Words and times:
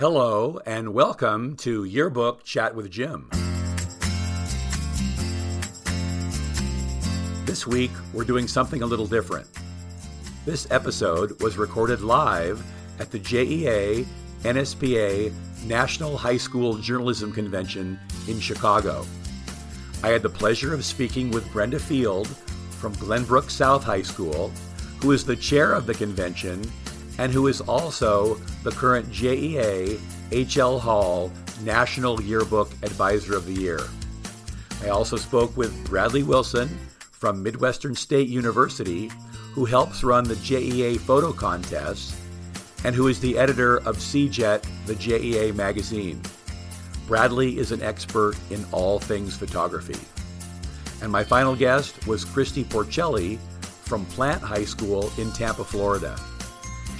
Hello, 0.00 0.58
and 0.64 0.94
welcome 0.94 1.56
to 1.56 1.84
Yearbook 1.84 2.42
Chat 2.42 2.74
with 2.74 2.90
Jim. 2.90 3.28
This 7.44 7.66
week, 7.66 7.90
we're 8.14 8.24
doing 8.24 8.48
something 8.48 8.80
a 8.80 8.86
little 8.86 9.06
different. 9.06 9.46
This 10.46 10.66
episode 10.70 11.38
was 11.42 11.58
recorded 11.58 12.00
live 12.00 12.64
at 12.98 13.10
the 13.10 13.18
JEA 13.18 14.06
NSPA 14.40 15.34
National 15.66 16.16
High 16.16 16.38
School 16.38 16.76
Journalism 16.78 17.30
Convention 17.30 18.00
in 18.26 18.40
Chicago. 18.40 19.04
I 20.02 20.08
had 20.08 20.22
the 20.22 20.30
pleasure 20.30 20.72
of 20.72 20.82
speaking 20.82 21.30
with 21.30 21.52
Brenda 21.52 21.78
Field 21.78 22.26
from 22.78 22.94
Glenbrook 22.94 23.50
South 23.50 23.84
High 23.84 24.00
School, 24.00 24.50
who 25.02 25.12
is 25.12 25.26
the 25.26 25.36
chair 25.36 25.74
of 25.74 25.84
the 25.84 25.92
convention 25.92 26.62
and 27.20 27.30
who 27.30 27.48
is 27.48 27.60
also 27.60 28.36
the 28.64 28.70
current 28.70 29.06
JEA 29.10 30.00
H.L. 30.32 30.78
Hall 30.78 31.30
National 31.62 32.18
Yearbook 32.22 32.72
Advisor 32.82 33.36
of 33.36 33.44
the 33.44 33.52
Year. 33.52 33.80
I 34.82 34.88
also 34.88 35.16
spoke 35.16 35.54
with 35.54 35.84
Bradley 35.84 36.22
Wilson 36.22 36.68
from 37.12 37.42
Midwestern 37.42 37.94
State 37.94 38.30
University, 38.30 39.10
who 39.52 39.66
helps 39.66 40.02
run 40.02 40.24
the 40.24 40.36
JEA 40.36 40.98
photo 40.98 41.30
contest 41.30 42.14
and 42.84 42.94
who 42.94 43.08
is 43.08 43.20
the 43.20 43.36
editor 43.36 43.76
of 43.80 43.98
CJET, 43.98 44.64
the 44.86 44.94
JEA 44.94 45.54
magazine. 45.54 46.22
Bradley 47.06 47.58
is 47.58 47.70
an 47.70 47.82
expert 47.82 48.34
in 48.48 48.64
all 48.72 48.98
things 48.98 49.36
photography. 49.36 50.00
And 51.02 51.12
my 51.12 51.22
final 51.22 51.54
guest 51.54 52.06
was 52.06 52.24
Christy 52.24 52.64
Porcelli 52.64 53.38
from 53.60 54.06
Plant 54.06 54.40
High 54.40 54.64
School 54.64 55.12
in 55.18 55.30
Tampa, 55.32 55.64
Florida. 55.64 56.18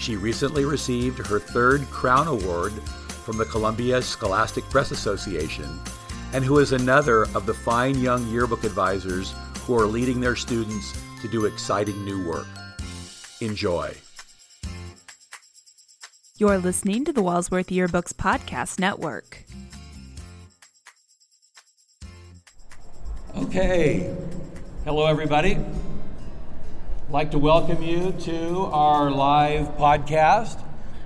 She 0.00 0.16
recently 0.16 0.64
received 0.64 1.26
her 1.26 1.38
third 1.38 1.82
Crown 1.90 2.26
Award 2.26 2.72
from 2.72 3.36
the 3.36 3.44
Columbia 3.44 4.00
Scholastic 4.00 4.64
Press 4.70 4.92
Association, 4.92 5.68
and 6.32 6.42
who 6.42 6.58
is 6.58 6.72
another 6.72 7.24
of 7.34 7.44
the 7.44 7.52
fine 7.52 8.00
young 8.00 8.26
yearbook 8.28 8.64
advisors 8.64 9.34
who 9.58 9.78
are 9.78 9.84
leading 9.84 10.18
their 10.18 10.36
students 10.36 10.98
to 11.20 11.28
do 11.28 11.44
exciting 11.44 12.02
new 12.02 12.26
work. 12.26 12.46
Enjoy. 13.42 13.94
You're 16.38 16.56
listening 16.56 17.04
to 17.04 17.12
the 17.12 17.22
Walsworth 17.22 17.68
Yearbooks 17.68 18.14
Podcast 18.14 18.78
Network. 18.80 19.44
Okay. 23.36 24.16
Hello, 24.86 25.04
everybody. 25.04 25.58
Like 27.10 27.32
to 27.32 27.40
welcome 27.40 27.82
you 27.82 28.12
to 28.12 28.66
our 28.66 29.10
live 29.10 29.76
podcast. 29.76 30.62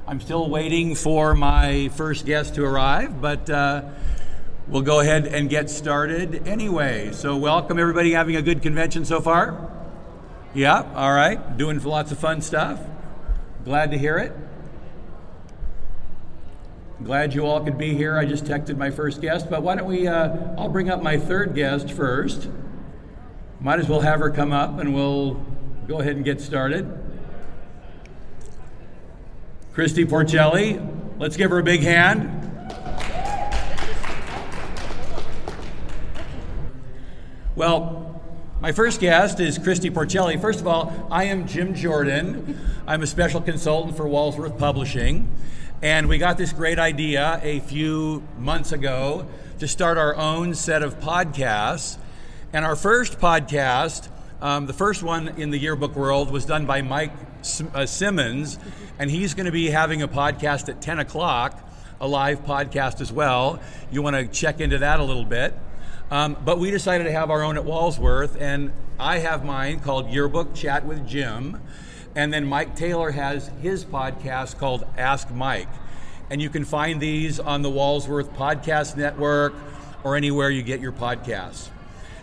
I'm 0.06 0.20
still 0.20 0.50
waiting 0.50 0.94
for 0.94 1.34
my 1.34 1.88
first 1.94 2.26
guest 2.26 2.56
to 2.56 2.64
arrive, 2.64 3.22
but 3.22 3.48
uh, 3.48 3.84
we'll 4.68 4.82
go 4.82 5.00
ahead 5.00 5.26
and 5.26 5.48
get 5.48 5.70
started 5.70 6.46
anyway. 6.46 7.12
So, 7.12 7.38
welcome 7.38 7.78
everybody. 7.78 8.12
Having 8.12 8.36
a 8.36 8.42
good 8.42 8.60
convention 8.60 9.06
so 9.06 9.22
far? 9.22 9.72
Yeah, 10.52 10.82
all 10.94 11.10
right. 11.10 11.56
Doing 11.56 11.82
lots 11.82 12.12
of 12.12 12.18
fun 12.18 12.42
stuff. 12.42 12.82
Glad 13.64 13.90
to 13.92 13.96
hear 13.96 14.18
it. 14.18 14.36
Glad 17.02 17.32
you 17.32 17.46
all 17.46 17.64
could 17.64 17.78
be 17.78 17.94
here. 17.94 18.18
I 18.18 18.26
just 18.26 18.44
texted 18.44 18.76
my 18.76 18.90
first 18.90 19.22
guest, 19.22 19.48
but 19.48 19.62
why 19.62 19.76
don't 19.76 19.88
we? 19.88 20.06
Uh, 20.06 20.36
I'll 20.58 20.68
bring 20.68 20.90
up 20.90 21.02
my 21.02 21.16
third 21.16 21.54
guest 21.54 21.90
first. 21.90 22.50
Might 23.58 23.78
as 23.78 23.88
well 23.88 24.00
have 24.00 24.20
her 24.20 24.28
come 24.28 24.52
up 24.52 24.78
and 24.78 24.94
we'll 24.94 25.42
go 25.86 26.00
ahead 26.00 26.16
and 26.16 26.24
get 26.24 26.40
started. 26.40 26.90
Christy 29.74 30.04
Porcelli, 30.04 30.80
let's 31.18 31.36
give 31.36 31.50
her 31.50 31.58
a 31.58 31.62
big 31.62 31.80
hand. 31.80 32.40
Well, 37.56 38.22
my 38.60 38.72
first 38.72 39.00
guest 39.00 39.40
is 39.40 39.58
Christy 39.58 39.90
Porcelli. 39.90 40.40
First 40.40 40.60
of 40.60 40.66
all, 40.66 41.06
I 41.10 41.24
am 41.24 41.46
Jim 41.46 41.74
Jordan. 41.74 42.58
I'm 42.86 43.02
a 43.02 43.06
special 43.06 43.40
consultant 43.40 43.96
for 43.96 44.08
Walsworth 44.08 44.56
Publishing. 44.58 45.30
And 45.82 46.08
we 46.08 46.16
got 46.16 46.38
this 46.38 46.52
great 46.52 46.78
idea 46.78 47.40
a 47.42 47.60
few 47.60 48.22
months 48.38 48.72
ago 48.72 49.26
to 49.58 49.68
start 49.68 49.98
our 49.98 50.16
own 50.16 50.54
set 50.54 50.82
of 50.82 50.98
podcasts. 50.98 51.98
And 52.54 52.64
our 52.64 52.74
first 52.74 53.18
podcast 53.18 54.08
um, 54.44 54.66
the 54.66 54.74
first 54.74 55.02
one 55.02 55.28
in 55.40 55.48
the 55.48 55.56
yearbook 55.56 55.96
world 55.96 56.30
was 56.30 56.44
done 56.44 56.66
by 56.66 56.82
Mike 56.82 57.12
uh, 57.72 57.86
Simmons, 57.86 58.58
and 58.98 59.10
he's 59.10 59.32
going 59.32 59.46
to 59.46 59.52
be 59.52 59.70
having 59.70 60.02
a 60.02 60.06
podcast 60.06 60.68
at 60.68 60.82
10 60.82 60.98
o'clock, 60.98 61.66
a 61.98 62.06
live 62.06 62.44
podcast 62.44 63.00
as 63.00 63.10
well. 63.10 63.58
You 63.90 64.02
want 64.02 64.16
to 64.16 64.26
check 64.26 64.60
into 64.60 64.76
that 64.76 65.00
a 65.00 65.02
little 65.02 65.24
bit. 65.24 65.58
Um, 66.10 66.36
but 66.44 66.58
we 66.58 66.70
decided 66.70 67.04
to 67.04 67.12
have 67.12 67.30
our 67.30 67.42
own 67.42 67.56
at 67.56 67.64
Walsworth, 67.64 68.36
and 68.38 68.70
I 68.98 69.16
have 69.20 69.46
mine 69.46 69.80
called 69.80 70.10
Yearbook 70.10 70.54
Chat 70.54 70.84
with 70.84 71.08
Jim. 71.08 71.62
And 72.14 72.30
then 72.30 72.44
Mike 72.44 72.76
Taylor 72.76 73.12
has 73.12 73.50
his 73.62 73.82
podcast 73.82 74.58
called 74.58 74.84
Ask 74.98 75.30
Mike. 75.30 75.70
And 76.28 76.42
you 76.42 76.50
can 76.50 76.66
find 76.66 77.00
these 77.00 77.40
on 77.40 77.62
the 77.62 77.70
Walsworth 77.70 78.30
Podcast 78.34 78.94
Network 78.94 79.54
or 80.02 80.16
anywhere 80.16 80.50
you 80.50 80.62
get 80.62 80.80
your 80.80 80.92
podcasts. 80.92 81.70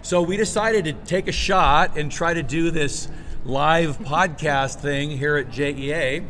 So 0.04 0.24
we 0.24 0.36
decided 0.36 0.86
to 0.86 0.94
take 0.94 1.28
a 1.28 1.32
shot 1.32 1.96
and 1.96 2.12
try 2.12 2.34
to 2.34 2.42
do 2.42 2.72
this 2.72 3.08
live 3.46 4.00
podcast 4.00 4.80
thing 4.80 5.12
here 5.12 5.38
at 5.38 5.50
JEA. 5.50 6.26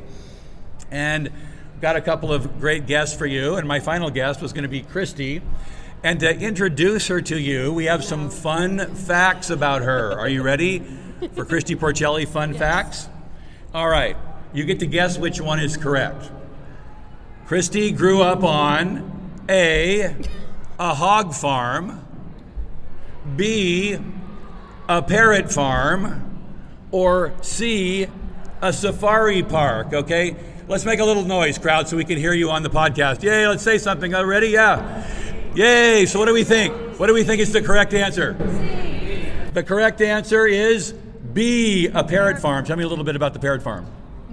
And 0.91 1.31
got 1.79 1.95
a 1.95 2.01
couple 2.01 2.33
of 2.33 2.59
great 2.59 2.85
guests 2.85 3.17
for 3.17 3.25
you. 3.25 3.55
And 3.55 3.65
my 3.67 3.79
final 3.79 4.09
guest 4.09 4.41
was 4.41 4.51
going 4.51 4.63
to 4.63 4.69
be 4.69 4.81
Christy. 4.81 5.41
And 6.03 6.19
to 6.19 6.37
introduce 6.37 7.07
her 7.07 7.21
to 7.21 7.39
you, 7.39 7.71
we 7.71 7.85
have 7.85 8.03
some 8.03 8.29
fun 8.29 8.93
facts 8.93 9.49
about 9.49 9.83
her. 9.83 10.19
Are 10.19 10.27
you 10.27 10.43
ready 10.43 10.83
for 11.33 11.45
Christy 11.45 11.75
Porcelli 11.75 12.27
fun 12.27 12.51
yes. 12.51 12.59
facts? 12.59 13.09
All 13.73 13.87
right. 13.87 14.17
You 14.53 14.65
get 14.65 14.79
to 14.79 14.85
guess 14.85 15.17
which 15.17 15.39
one 15.39 15.61
is 15.61 15.77
correct. 15.77 16.29
Christy 17.45 17.93
grew 17.93 18.21
up 18.21 18.43
on 18.43 19.41
A, 19.47 20.13
a 20.77 20.93
hog 20.93 21.33
farm. 21.33 22.05
B, 23.35 23.97
a 24.87 25.01
parrot 25.01 25.51
farm, 25.51 26.27
or 26.91 27.33
C, 27.41 28.07
a 28.61 28.73
safari 28.73 29.43
park, 29.43 29.93
okay? 29.93 30.35
Let's 30.67 30.85
make 30.85 30.99
a 30.99 31.05
little 31.05 31.23
noise, 31.23 31.57
crowd, 31.57 31.87
so 31.87 31.97
we 31.97 32.05
can 32.05 32.17
hear 32.17 32.33
you 32.33 32.49
on 32.49 32.63
the 32.63 32.69
podcast. 32.69 33.23
Yay, 33.23 33.47
let's 33.47 33.63
say 33.63 33.77
something. 33.77 34.13
Uh, 34.13 34.23
ready? 34.23 34.47
Yeah. 34.49 35.05
Yay. 35.53 36.05
So, 36.05 36.17
what 36.17 36.27
do 36.27 36.33
we 36.33 36.43
think? 36.43 36.73
What 36.97 37.07
do 37.07 37.13
we 37.13 37.23
think 37.23 37.41
is 37.41 37.51
the 37.51 37.61
correct 37.61 37.93
answer? 37.93 38.33
The 39.53 39.63
correct 39.63 39.99
answer 39.99 40.45
is 40.45 40.93
B, 41.33 41.87
a 41.87 42.03
parrot 42.03 42.39
farm. 42.39 42.63
Tell 42.63 42.77
me 42.77 42.83
a 42.83 42.87
little 42.87 43.03
bit 43.03 43.15
about 43.15 43.33
the 43.33 43.39
parrot 43.39 43.61
farm. 43.61 43.85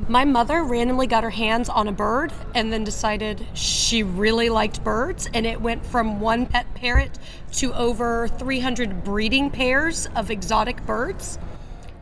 My 0.07 0.25
mother 0.25 0.63
randomly 0.63 1.07
got 1.07 1.25
her 1.25 1.31
hands 1.31 1.69
on 1.69 1.89
a 1.89 1.93
bird 1.93 2.33
and 2.55 2.73
then 2.73 2.85
decided 2.85 3.45
she 3.55 4.03
really 4.03 4.49
liked 4.49 4.85
birds, 4.85 5.29
and 5.35 5.45
it 5.45 5.61
went 5.61 5.85
from 5.85 6.21
one 6.21 6.47
pet 6.47 6.73
parrot 6.75 7.19
to 7.55 7.75
over 7.75 8.29
300 8.29 9.03
breeding 9.03 9.51
pairs 9.51 10.07
of 10.15 10.31
exotic 10.31 10.85
birds. 10.87 11.39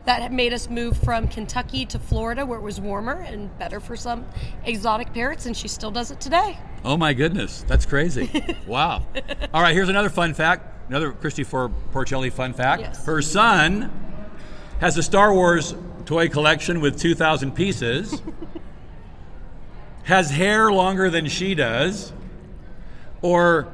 That 0.05 0.31
made 0.31 0.53
us 0.53 0.69
move 0.69 0.97
from 0.97 1.27
Kentucky 1.27 1.85
to 1.87 1.99
Florida, 1.99 2.45
where 2.45 2.59
it 2.59 2.61
was 2.61 2.79
warmer 2.79 3.25
and 3.27 3.57
better 3.57 3.79
for 3.79 3.97
some 3.97 4.25
exotic 4.63 5.13
parrots, 5.13 5.45
and 5.45 5.57
she 5.57 5.67
still 5.67 5.91
does 5.91 6.11
it 6.11 6.21
today. 6.21 6.57
Oh 6.85 6.95
my 6.95 7.13
goodness, 7.13 7.65
that's 7.67 7.85
crazy! 7.85 8.29
wow. 8.67 9.05
All 9.53 9.61
right, 9.61 9.73
here's 9.73 9.89
another 9.89 10.09
fun 10.09 10.33
fact. 10.33 10.89
Another 10.89 11.11
Christy 11.11 11.43
for 11.43 11.69
Porcelli 11.91 12.31
fun 12.31 12.53
fact. 12.53 12.83
Yes. 12.83 13.05
Her 13.05 13.21
son 13.21 13.91
has 14.79 14.97
a 14.97 15.03
Star 15.03 15.33
Wars 15.33 15.75
toy 16.07 16.29
collection 16.29 16.79
with 16.79 16.97
2,000 16.97 17.51
pieces, 17.51 18.21
has 20.05 20.31
hair 20.31 20.71
longer 20.71 21.09
than 21.09 21.27
she 21.27 21.53
does, 21.53 22.13
or 23.21 23.67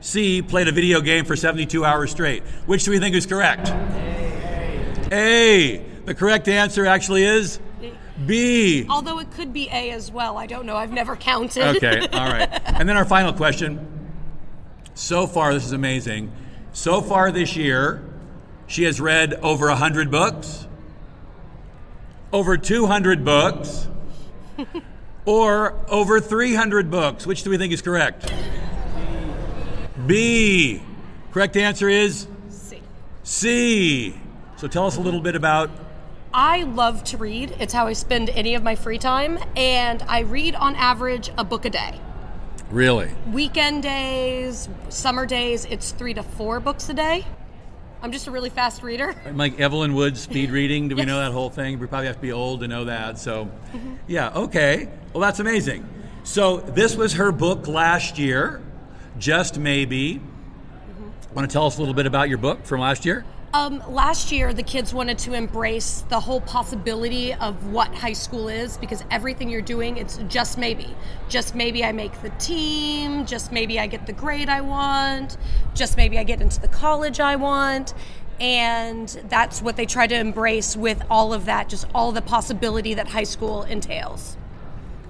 C, 0.00 0.42
played 0.42 0.68
a 0.68 0.72
video 0.72 1.00
game 1.00 1.24
for 1.24 1.34
72 1.34 1.84
hours 1.84 2.10
straight. 2.10 2.42
Which 2.66 2.84
do 2.84 2.90
we 2.90 2.98
think 3.00 3.16
is 3.16 3.24
correct? 3.26 3.70
A. 3.70 5.08
a. 5.10 5.84
The 6.04 6.14
correct 6.14 6.46
answer 6.46 6.86
actually 6.86 7.24
is 7.24 7.58
B. 8.26 8.86
Although 8.88 9.18
it 9.18 9.30
could 9.30 9.52
be 9.52 9.68
A 9.72 9.90
as 9.90 10.12
well. 10.12 10.36
I 10.36 10.46
don't 10.46 10.66
know. 10.66 10.76
I've 10.76 10.92
never 10.92 11.16
counted. 11.16 11.76
Okay, 11.76 12.00
all 12.12 12.28
right. 12.28 12.48
And 12.66 12.88
then 12.88 12.96
our 12.96 13.04
final 13.06 13.32
question. 13.32 14.12
So 14.94 15.26
far, 15.26 15.54
this 15.54 15.64
is 15.64 15.72
amazing. 15.72 16.32
So 16.72 17.00
far 17.00 17.32
this 17.32 17.56
year, 17.56 18.04
she 18.66 18.84
has 18.84 19.00
read 19.00 19.34
over 19.34 19.68
100 19.68 20.10
books 20.10 20.67
over 22.32 22.56
200 22.56 23.24
books 23.24 23.88
or 25.24 25.74
over 25.88 26.20
300 26.20 26.90
books. 26.90 27.26
Which 27.26 27.42
do 27.42 27.50
we 27.50 27.58
think 27.58 27.72
is 27.72 27.82
correct? 27.82 28.32
B. 30.06 30.82
Correct 31.32 31.56
answer 31.56 31.88
is 31.88 32.26
C. 32.48 32.82
C. 33.22 34.20
So 34.56 34.68
tell 34.68 34.86
us 34.86 34.96
a 34.96 35.00
little 35.00 35.20
bit 35.20 35.34
about. 35.34 35.70
I 36.32 36.64
love 36.64 37.04
to 37.04 37.16
read. 37.16 37.54
It's 37.58 37.72
how 37.72 37.86
I 37.86 37.94
spend 37.94 38.30
any 38.30 38.54
of 38.54 38.62
my 38.62 38.74
free 38.74 38.98
time, 38.98 39.38
and 39.56 40.02
I 40.02 40.20
read 40.20 40.54
on 40.54 40.76
average 40.76 41.30
a 41.38 41.44
book 41.44 41.64
a 41.64 41.70
day. 41.70 41.98
Really? 42.70 43.10
Weekend 43.32 43.82
days, 43.82 44.68
summer 44.90 45.24
days, 45.24 45.64
it's 45.64 45.92
three 45.92 46.12
to 46.14 46.22
four 46.22 46.60
books 46.60 46.88
a 46.90 46.94
day. 46.94 47.24
I'm 48.02 48.12
just 48.12 48.26
a 48.26 48.30
really 48.30 48.50
fast 48.50 48.82
reader. 48.82 49.14
Like 49.32 49.58
Evelyn 49.60 49.94
Wood's 49.94 50.20
speed 50.20 50.50
reading. 50.50 50.88
Do 50.88 50.94
we 50.96 51.02
Yes. 51.02 51.08
know 51.08 51.18
that 51.20 51.32
whole 51.32 51.50
thing? 51.50 51.78
We 51.78 51.86
probably 51.86 52.06
have 52.06 52.16
to 52.16 52.22
be 52.22 52.32
old 52.32 52.60
to 52.60 52.68
know 52.68 52.84
that. 52.84 53.18
So, 53.18 53.46
mm-hmm. 53.72 53.94
yeah, 54.06 54.30
okay. 54.34 54.88
Well, 55.12 55.20
that's 55.20 55.40
amazing. 55.40 55.86
So, 56.24 56.58
this 56.58 56.96
was 56.96 57.14
her 57.14 57.32
book 57.32 57.66
last 57.66 58.18
year, 58.18 58.60
Just 59.18 59.58
Maybe. 59.58 60.14
Mm-hmm. 60.16 61.34
Want 61.34 61.48
to 61.48 61.52
tell 61.52 61.66
us 61.66 61.76
a 61.76 61.80
little 61.80 61.94
bit 61.94 62.06
about 62.06 62.28
your 62.28 62.38
book 62.38 62.64
from 62.64 62.80
last 62.80 63.04
year? 63.04 63.24
Um, 63.54 63.82
last 63.88 64.30
year, 64.30 64.52
the 64.52 64.62
kids 64.62 64.92
wanted 64.92 65.16
to 65.20 65.32
embrace 65.32 66.04
the 66.10 66.20
whole 66.20 66.42
possibility 66.42 67.32
of 67.32 67.72
what 67.72 67.94
high 67.94 68.12
school 68.12 68.48
is 68.48 68.76
because 68.76 69.02
everything 69.10 69.48
you're 69.48 69.62
doing, 69.62 69.96
it's 69.96 70.18
just 70.28 70.58
maybe. 70.58 70.94
Just 71.30 71.54
maybe 71.54 71.82
I 71.82 71.92
make 71.92 72.20
the 72.20 72.28
team, 72.30 73.24
just 73.24 73.50
maybe 73.50 73.80
I 73.80 73.86
get 73.86 74.06
the 74.06 74.12
grade 74.12 74.50
I 74.50 74.60
want, 74.60 75.38
just 75.74 75.96
maybe 75.96 76.18
I 76.18 76.24
get 76.24 76.42
into 76.42 76.60
the 76.60 76.68
college 76.68 77.20
I 77.20 77.36
want. 77.36 77.94
And 78.38 79.08
that's 79.28 79.62
what 79.62 79.76
they 79.76 79.86
try 79.86 80.06
to 80.06 80.14
embrace 80.14 80.76
with 80.76 81.02
all 81.10 81.32
of 81.32 81.46
that, 81.46 81.70
just 81.70 81.86
all 81.94 82.12
the 82.12 82.22
possibility 82.22 82.94
that 82.94 83.08
high 83.08 83.24
school 83.24 83.62
entails. 83.62 84.36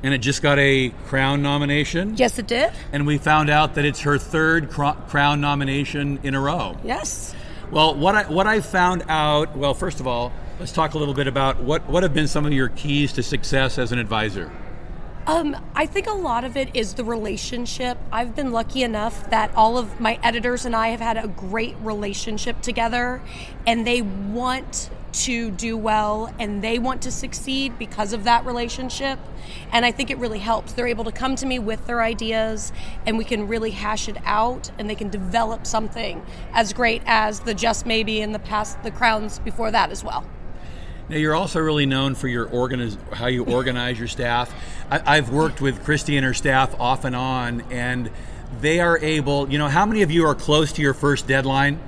And 0.04 0.14
it 0.14 0.18
just 0.18 0.42
got 0.42 0.60
a 0.60 0.90
Crown 1.06 1.42
nomination. 1.42 2.16
Yes, 2.16 2.38
it 2.38 2.46
did. 2.46 2.70
And 2.92 3.04
we 3.04 3.18
found 3.18 3.50
out 3.50 3.74
that 3.74 3.84
it's 3.84 4.02
her 4.02 4.16
third 4.16 4.70
Cro- 4.70 4.96
Crown 5.08 5.40
nomination 5.40 6.20
in 6.22 6.36
a 6.36 6.40
row. 6.40 6.76
Yes. 6.84 7.34
Well, 7.70 7.94
what 7.94 8.14
I 8.14 8.22
what 8.24 8.46
I 8.46 8.60
found 8.60 9.04
out. 9.08 9.56
Well, 9.56 9.74
first 9.74 10.00
of 10.00 10.06
all, 10.06 10.32
let's 10.58 10.72
talk 10.72 10.94
a 10.94 10.98
little 10.98 11.14
bit 11.14 11.26
about 11.26 11.62
what 11.62 11.86
what 11.88 12.02
have 12.02 12.14
been 12.14 12.28
some 12.28 12.46
of 12.46 12.52
your 12.52 12.68
keys 12.70 13.12
to 13.14 13.22
success 13.22 13.78
as 13.78 13.92
an 13.92 13.98
advisor. 13.98 14.50
Um, 15.28 15.54
I 15.74 15.84
think 15.84 16.06
a 16.06 16.12
lot 16.12 16.44
of 16.44 16.56
it 16.56 16.74
is 16.74 16.94
the 16.94 17.04
relationship. 17.04 17.98
I've 18.10 18.34
been 18.34 18.50
lucky 18.50 18.82
enough 18.82 19.28
that 19.28 19.54
all 19.54 19.76
of 19.76 20.00
my 20.00 20.18
editors 20.22 20.64
and 20.64 20.74
I 20.74 20.88
have 20.88 21.00
had 21.00 21.18
a 21.18 21.28
great 21.28 21.76
relationship 21.82 22.62
together, 22.62 23.20
and 23.66 23.86
they 23.86 24.00
want 24.00 24.88
to 25.10 25.50
do 25.50 25.76
well 25.76 26.32
and 26.38 26.62
they 26.62 26.78
want 26.78 27.02
to 27.02 27.10
succeed 27.10 27.78
because 27.78 28.14
of 28.14 28.24
that 28.24 28.46
relationship. 28.46 29.18
And 29.70 29.84
I 29.84 29.90
think 29.90 30.10
it 30.10 30.16
really 30.16 30.38
helps. 30.38 30.72
They're 30.72 30.86
able 30.86 31.04
to 31.04 31.12
come 31.12 31.36
to 31.36 31.44
me 31.44 31.58
with 31.58 31.86
their 31.86 32.00
ideas, 32.00 32.72
and 33.04 33.18
we 33.18 33.24
can 33.24 33.48
really 33.48 33.72
hash 33.72 34.08
it 34.08 34.16
out, 34.24 34.70
and 34.78 34.88
they 34.88 34.94
can 34.94 35.10
develop 35.10 35.66
something 35.66 36.24
as 36.54 36.72
great 36.72 37.02
as 37.04 37.40
the 37.40 37.52
Just 37.52 37.84
Maybe 37.84 38.22
and 38.22 38.34
the 38.34 38.38
past, 38.38 38.82
the 38.82 38.90
Crowns 38.90 39.40
before 39.40 39.70
that 39.72 39.90
as 39.90 40.02
well. 40.02 40.24
Now, 41.08 41.16
you're 41.16 41.34
also 41.34 41.58
really 41.60 41.86
known 41.86 42.14
for 42.14 42.28
your 42.28 42.46
organiz- 42.46 42.98
how 43.14 43.28
you 43.28 43.44
organize 43.44 43.98
your 43.98 44.08
staff. 44.08 44.52
I- 44.90 45.16
I've 45.16 45.30
worked 45.30 45.60
with 45.60 45.82
Christy 45.84 46.16
and 46.16 46.26
her 46.26 46.34
staff 46.34 46.78
off 46.78 47.04
and 47.04 47.16
on, 47.16 47.62
and 47.70 48.10
they 48.60 48.80
are 48.80 48.98
able. 48.98 49.48
You 49.50 49.58
know, 49.58 49.68
how 49.68 49.86
many 49.86 50.02
of 50.02 50.10
you 50.10 50.26
are 50.26 50.34
close 50.34 50.72
to 50.72 50.82
your 50.82 50.94
first 50.94 51.26
deadline? 51.26 51.80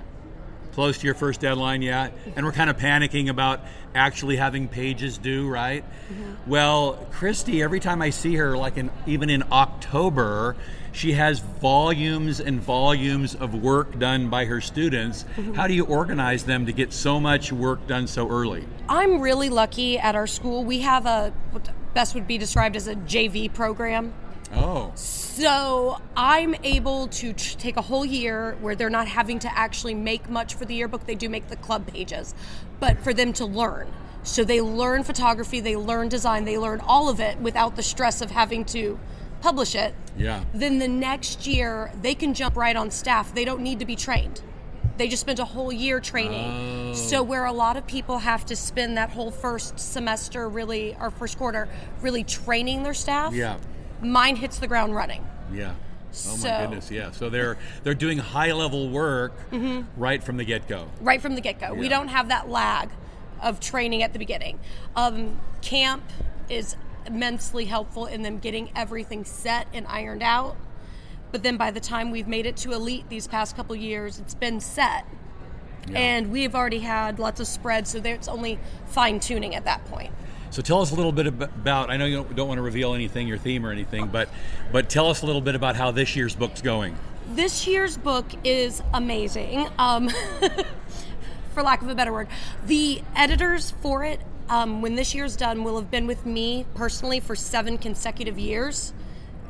Close 0.73 0.99
to 0.99 1.07
your 1.07 1.15
first 1.15 1.41
deadline, 1.41 1.83
yet? 1.83 2.17
And 2.35 2.47
we're 2.47 2.53
kind 2.53 2.71
of 2.71 2.79
panicking 2.79 3.29
about 3.29 3.61
actually 3.95 4.37
having 4.37 4.69
pages 4.69 5.19
due, 5.19 5.49
right? 5.49 5.85
Mm-hmm. 5.85 6.51
Well, 6.51 7.07
Christy, 7.11 7.63
every 7.63 7.81
time 7.81 8.01
I 8.01 8.11
see 8.11 8.37
her, 8.37 8.57
like 8.57 8.79
in 8.79 8.91
even 9.07 9.29
in 9.29 9.43
October, 9.53 10.57
she 10.93 11.13
has 11.13 11.39
volumes 11.39 12.41
and 12.41 12.61
volumes 12.61 13.35
of 13.35 13.55
work 13.55 13.99
done 13.99 14.29
by 14.29 14.45
her 14.45 14.61
students. 14.61 15.25
Mm-hmm. 15.37 15.55
How 15.55 15.67
do 15.67 15.75
you 15.75 15.85
organize 15.85 16.45
them 16.45 16.67
to 16.67 16.73
get 16.73 16.93
so 16.93 17.21
much 17.21 17.53
work 17.53 17.87
done 17.87 18.07
so 18.07 18.29
early? 18.29 18.67
I'm 18.89 19.21
really 19.21 19.49
lucky 19.49 19.99
at 19.99 20.15
our 20.15 20.27
school. 20.27 20.65
We 20.65 20.81
have 20.81 21.07
a 21.07 21.33
what 21.53 21.69
best 21.95 22.15
would 22.15 22.27
be 22.27 22.39
described 22.39 22.77
as 22.77 22.87
a 22.89 22.95
JV 22.95 23.53
program. 23.53 24.13
Oh. 24.53 24.93
So 24.95 26.01
I'm 26.17 26.55
able 26.65 27.07
to 27.09 27.33
tr- 27.33 27.57
take 27.57 27.77
a 27.77 27.83
whole 27.83 28.05
year 28.05 28.57
where 28.61 28.75
they're 28.75 28.91
not 28.91 29.07
having 29.09 29.39
to 29.41 29.59
actually 29.59 29.95
make 29.95 30.29
much 30.29 30.55
for 30.55 30.65
the 30.65 30.75
yearbook. 30.75 31.07
They 31.07 31.15
do 31.15 31.29
make 31.29 31.49
the 31.49 31.57
club 31.57 31.87
pages, 31.87 32.35
but 32.81 32.99
for 33.01 33.15
them 33.15 33.33
to 33.35 33.47
learn. 33.47 33.93
So 34.23 34.45
they 34.45 34.61
learn 34.61 35.03
photography, 35.03 35.61
they 35.61 35.77
learn 35.77 36.09
design, 36.09 36.45
they 36.45 36.59
learn 36.59 36.81
all 36.81 37.09
of 37.09 37.21
it 37.21 37.39
without 37.39 37.77
the 37.77 37.83
stress 37.83 38.21
of 38.21 38.31
having 38.31 38.65
to 38.67 38.99
publish 39.41 39.75
it. 39.75 39.95
Yeah. 40.17 40.45
Then 40.55 40.79
the 40.79 40.89
next 40.89 41.47
year 41.47 41.91
they 42.03 42.15
can 42.15 42.35
jump 42.35 42.57
right 42.57 42.77
on 42.77 42.91
staff. 42.91 43.35
They 43.35 43.45
don't 43.45 43.63
need 43.63 43.79
to 43.79 43.85
be 43.87 43.97
trained. 43.97 44.43
They 44.97 45.09
just 45.09 45.23
spent 45.23 45.39
a 45.39 45.45
whole 45.47 45.73
year 45.73 45.99
training. 46.01 46.95
So 46.95 47.23
where 47.23 47.47
a 47.47 47.53
lot 47.53 47.77
of 47.79 47.87
people 47.87 48.19
have 48.19 48.45
to 48.47 48.57
spend 48.57 48.99
that 48.99 49.11
whole 49.11 49.31
first 49.31 49.79
semester 49.81 50.49
really 50.49 50.95
or 51.01 51.11
first 51.11 51.39
quarter 51.39 51.69
really 52.03 52.23
training 52.23 52.83
their 52.83 52.93
staff. 52.95 53.33
Yeah. 53.33 53.57
Mine 54.03 54.37
hits 54.37 54.59
the 54.59 54.67
ground 54.67 54.95
running. 54.95 55.27
Yeah. 55.53 55.73
Oh 55.73 56.13
So- 56.13 56.49
my 56.49 56.61
goodness, 56.63 56.91
yeah. 56.91 57.13
So 57.13 57.31
they're 57.31 57.57
they're 57.83 57.95
doing 57.95 58.19
high 58.19 58.53
level 58.53 58.91
work 58.91 59.33
right 59.97 60.23
from 60.23 60.37
the 60.37 60.45
get 60.45 60.69
go. 60.69 60.89
right 61.01 61.21
from 61.23 61.35
the 61.35 61.41
get 61.41 61.59
go. 61.61 61.73
We 61.73 61.89
don't 61.89 62.09
have 62.09 62.29
that 62.29 62.51
lag 62.51 62.91
of 63.41 63.59
training 63.59 64.03
at 64.03 64.13
the 64.13 64.19
beginning. 64.19 64.59
Um, 64.97 65.41
camp 65.63 66.03
is 66.51 66.77
immensely 67.07 67.65
helpful 67.67 68.07
in 68.07 68.23
them 68.23 68.39
getting 68.39 68.71
everything 68.75 69.25
set 69.25 69.67
and 69.73 69.87
ironed 69.87 70.23
out. 70.23 70.57
But 71.33 71.43
then 71.43 71.57
by 71.57 71.71
the 71.71 71.81
time 71.81 72.11
we've 72.11 72.29
made 72.29 72.47
it 72.47 72.57
to 72.59 72.73
elite 72.73 73.09
these 73.09 73.27
past 73.27 73.57
couple 73.57 73.77
years, 73.77 74.19
it's 74.19 74.35
been 74.35 74.61
set. 74.61 75.07
And 75.95 76.31
we've 76.31 76.55
already 76.55 76.81
had 76.81 77.19
lots 77.19 77.41
of 77.41 77.47
spreads, 77.47 77.91
so 77.91 78.01
there's 78.01 78.29
only 78.29 78.59
fine 78.87 79.19
tuning 79.19 79.55
at 79.55 79.65
that 79.65 79.85
point. 79.87 80.13
So 80.51 80.63
tell 80.63 80.81
us 80.81 80.91
a 80.91 80.95
little 80.95 81.13
bit 81.13 81.27
about. 81.27 81.91
I 81.91 81.97
know 81.97 82.07
you 82.07 82.17
don't, 82.17 82.37
don't 82.37 82.49
want 82.49 82.59
to 82.59 82.63
reveal 82.63 82.95
anything, 82.95 83.29
your 83.29 83.39
theme 83.39 83.65
or 83.65 83.71
anything, 83.71 84.09
but 84.09 84.29
but 84.73 84.89
tell 84.91 85.09
us 85.09 85.23
a 85.23 85.27
little 85.27 85.41
bit 85.41 85.55
about 85.55 85.77
how 85.77 85.93
this 85.93 86.17
year's 86.17 86.35
book's 86.35 86.61
going. 86.61 86.97
This 87.33 87.67
year's 87.69 87.97
book 87.97 88.27
is 88.43 88.83
amazing, 88.93 89.69
um, 89.79 90.11
for 91.55 91.63
lack 91.63 91.83
of 91.83 91.89
a 91.89 91.95
better 91.95 92.13
word. 92.13 92.27
The 92.67 93.01
editors 93.15 93.71
for 93.71 94.05
it, 94.05 94.21
um, 94.51 94.83
when 94.83 94.97
this 94.97 95.15
year's 95.15 95.37
done, 95.37 95.65
will 95.65 95.77
have 95.77 95.91
been 95.91 96.07
with 96.07 96.27
me 96.27 96.67
personally 96.75 97.21
for 97.21 97.35
seven 97.35 97.79
consecutive 97.79 98.39
years 98.39 98.93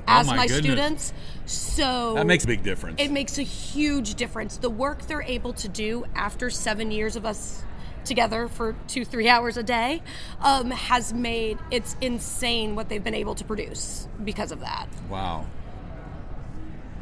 as 0.06 0.26
Oh 0.26 0.31
my 0.31 0.37
my 0.37 0.47
students. 0.47 1.12
So 1.47 2.14
That 2.14 2.26
makes 2.26 2.44
a 2.44 2.47
big 2.47 2.62
difference. 2.62 3.00
it 3.00 3.11
makes 3.11 3.38
a 3.38 3.43
huge 3.43 4.14
difference. 4.14 4.58
The 4.58 4.70
work 4.70 5.02
they're 5.02 5.23
able 5.23 5.52
to 5.55 5.69
do 5.69 6.05
after 6.14 6.50
seven 6.50 6.91
years 6.91 7.17
of 7.17 7.25
us 7.25 7.64
together 8.05 8.49
for 8.49 8.75
two, 8.88 9.05
three 9.05 9.29
hours 9.29 9.56
a 9.56 9.62
day 9.62 10.02
um, 10.41 10.70
has 10.70 11.12
made 11.12 11.58
it's 11.70 11.96
insane 12.00 12.75
what 12.75 12.88
they've 12.88 13.05
been 13.05 13.14
able 13.14 13.35
to 13.35 13.44
produce 13.44 14.08
because 14.23 14.53
of 14.53 14.61
that. 14.61 14.87
wow. 15.08 15.46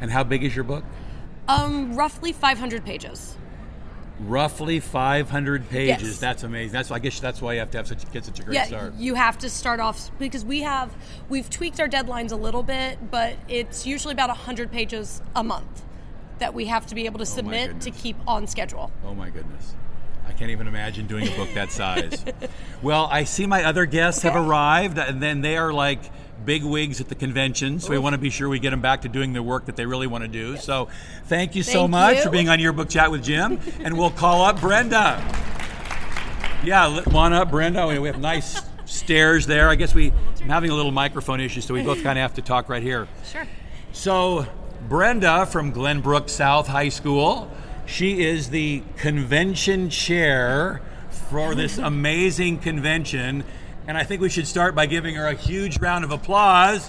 And 0.01 0.09
how 0.09 0.23
big 0.23 0.45
is 0.45 0.55
your 0.55 0.63
book? 0.63 0.85
Um, 1.49 1.93
roughly 1.95 2.31
500 2.31 2.85
pages. 2.85 3.35
Roughly 4.19 4.79
500 4.79 5.69
pages. 5.69 6.07
Yes. 6.07 6.19
That's 6.19 6.43
amazing. 6.43 6.73
That's 6.73 6.91
I 6.91 6.99
guess 6.99 7.19
that's 7.19 7.41
why 7.41 7.53
you 7.53 7.59
have 7.59 7.71
to 7.71 7.77
have 7.77 7.87
such 7.87 8.11
get 8.11 8.25
such 8.25 8.39
a 8.39 8.43
great 8.43 8.55
yeah, 8.55 8.65
start. 8.65 8.93
you 8.95 9.15
have 9.15 9.37
to 9.39 9.49
start 9.49 9.79
off 9.79 10.11
because 10.19 10.43
we 10.43 10.61
have 10.61 10.93
we've 11.29 11.49
tweaked 11.49 11.79
our 11.79 11.87
deadlines 11.87 12.31
a 12.31 12.35
little 12.35 12.63
bit, 12.63 13.11
but 13.11 13.35
it's 13.47 13.85
usually 13.85 14.13
about 14.13 14.27
100 14.29 14.71
pages 14.71 15.21
a 15.35 15.43
month 15.43 15.83
that 16.39 16.53
we 16.53 16.65
have 16.65 16.85
to 16.87 16.95
be 16.95 17.05
able 17.05 17.19
to 17.19 17.23
oh 17.23 17.25
submit 17.25 17.69
to 17.69 17.75
Oh 17.75 17.77
goodness. 17.77 18.01
keep 18.01 18.15
on 18.27 18.47
schedule. 18.47 18.91
Oh 19.05 19.13
my 19.15 19.29
goodness. 19.29 19.75
I 20.27 20.31
can't 20.33 20.51
even 20.51 20.67
imagine 20.67 21.07
doing 21.07 21.27
a 21.27 21.35
book 21.35 21.49
that 21.55 21.71
size. 21.71 22.23
well, 22.81 23.07
I 23.11 23.23
see 23.23 23.45
my 23.47 23.63
other 23.63 23.85
guests 23.85 24.21
have 24.23 24.35
arrived, 24.35 24.97
and 24.97 25.21
then 25.21 25.41
they 25.41 25.57
are 25.57 25.73
like 25.73 26.01
big 26.45 26.63
wigs 26.63 27.01
at 27.01 27.09
the 27.09 27.15
convention, 27.15 27.79
so 27.79 27.91
we 27.91 27.97
want 27.97 28.13
to 28.13 28.17
be 28.17 28.29
sure 28.29 28.49
we 28.49 28.59
get 28.59 28.71
them 28.71 28.81
back 28.81 29.01
to 29.01 29.09
doing 29.09 29.33
the 29.33 29.43
work 29.43 29.65
that 29.65 29.75
they 29.75 29.85
really 29.85 30.07
want 30.07 30.23
to 30.23 30.27
do. 30.27 30.57
So, 30.57 30.87
thank 31.25 31.55
you 31.55 31.63
so 31.63 31.81
Thank 31.81 31.91
much 31.91 32.17
you. 32.17 32.23
for 32.23 32.29
being 32.29 32.49
on 32.49 32.59
Yearbook 32.59 32.89
chat 32.89 33.11
with 33.11 33.23
Jim, 33.23 33.59
and 33.83 33.97
we'll 33.97 34.11
call 34.11 34.43
up 34.43 34.59
Brenda. 34.59 35.23
Yeah, 36.63 37.01
come 37.03 37.15
on 37.15 37.33
up, 37.33 37.51
Brenda. 37.51 37.87
We 37.87 37.99
we 37.99 38.07
have 38.07 38.19
nice 38.19 38.61
stairs 38.85 39.45
there. 39.45 39.69
I 39.69 39.75
guess 39.75 39.93
we 39.93 40.11
I'm 40.41 40.49
having 40.49 40.71
a 40.71 40.75
little 40.75 40.91
microphone 40.91 41.39
issue, 41.39 41.61
so 41.61 41.73
we 41.73 41.83
both 41.83 42.03
kind 42.03 42.17
of 42.17 42.23
have 42.23 42.33
to 42.35 42.41
talk 42.41 42.69
right 42.69 42.83
here. 42.83 43.07
Sure. 43.31 43.45
So, 43.91 44.45
Brenda 44.87 45.45
from 45.45 45.73
Glenbrook 45.73 46.29
South 46.29 46.67
High 46.67 46.89
School, 46.89 47.51
she 47.85 48.23
is 48.23 48.49
the 48.49 48.83
convention 48.97 49.89
chair 49.89 50.81
for 51.09 51.55
this 51.55 51.77
amazing 51.79 52.59
convention. 52.59 53.43
And 53.89 53.97
I 53.97 54.03
think 54.03 54.21
we 54.21 54.29
should 54.29 54.45
start 54.45 54.75
by 54.75 54.85
giving 54.85 55.15
her 55.15 55.25
a 55.25 55.33
huge 55.33 55.79
round 55.79 56.03
of 56.03 56.11
applause. 56.11 56.87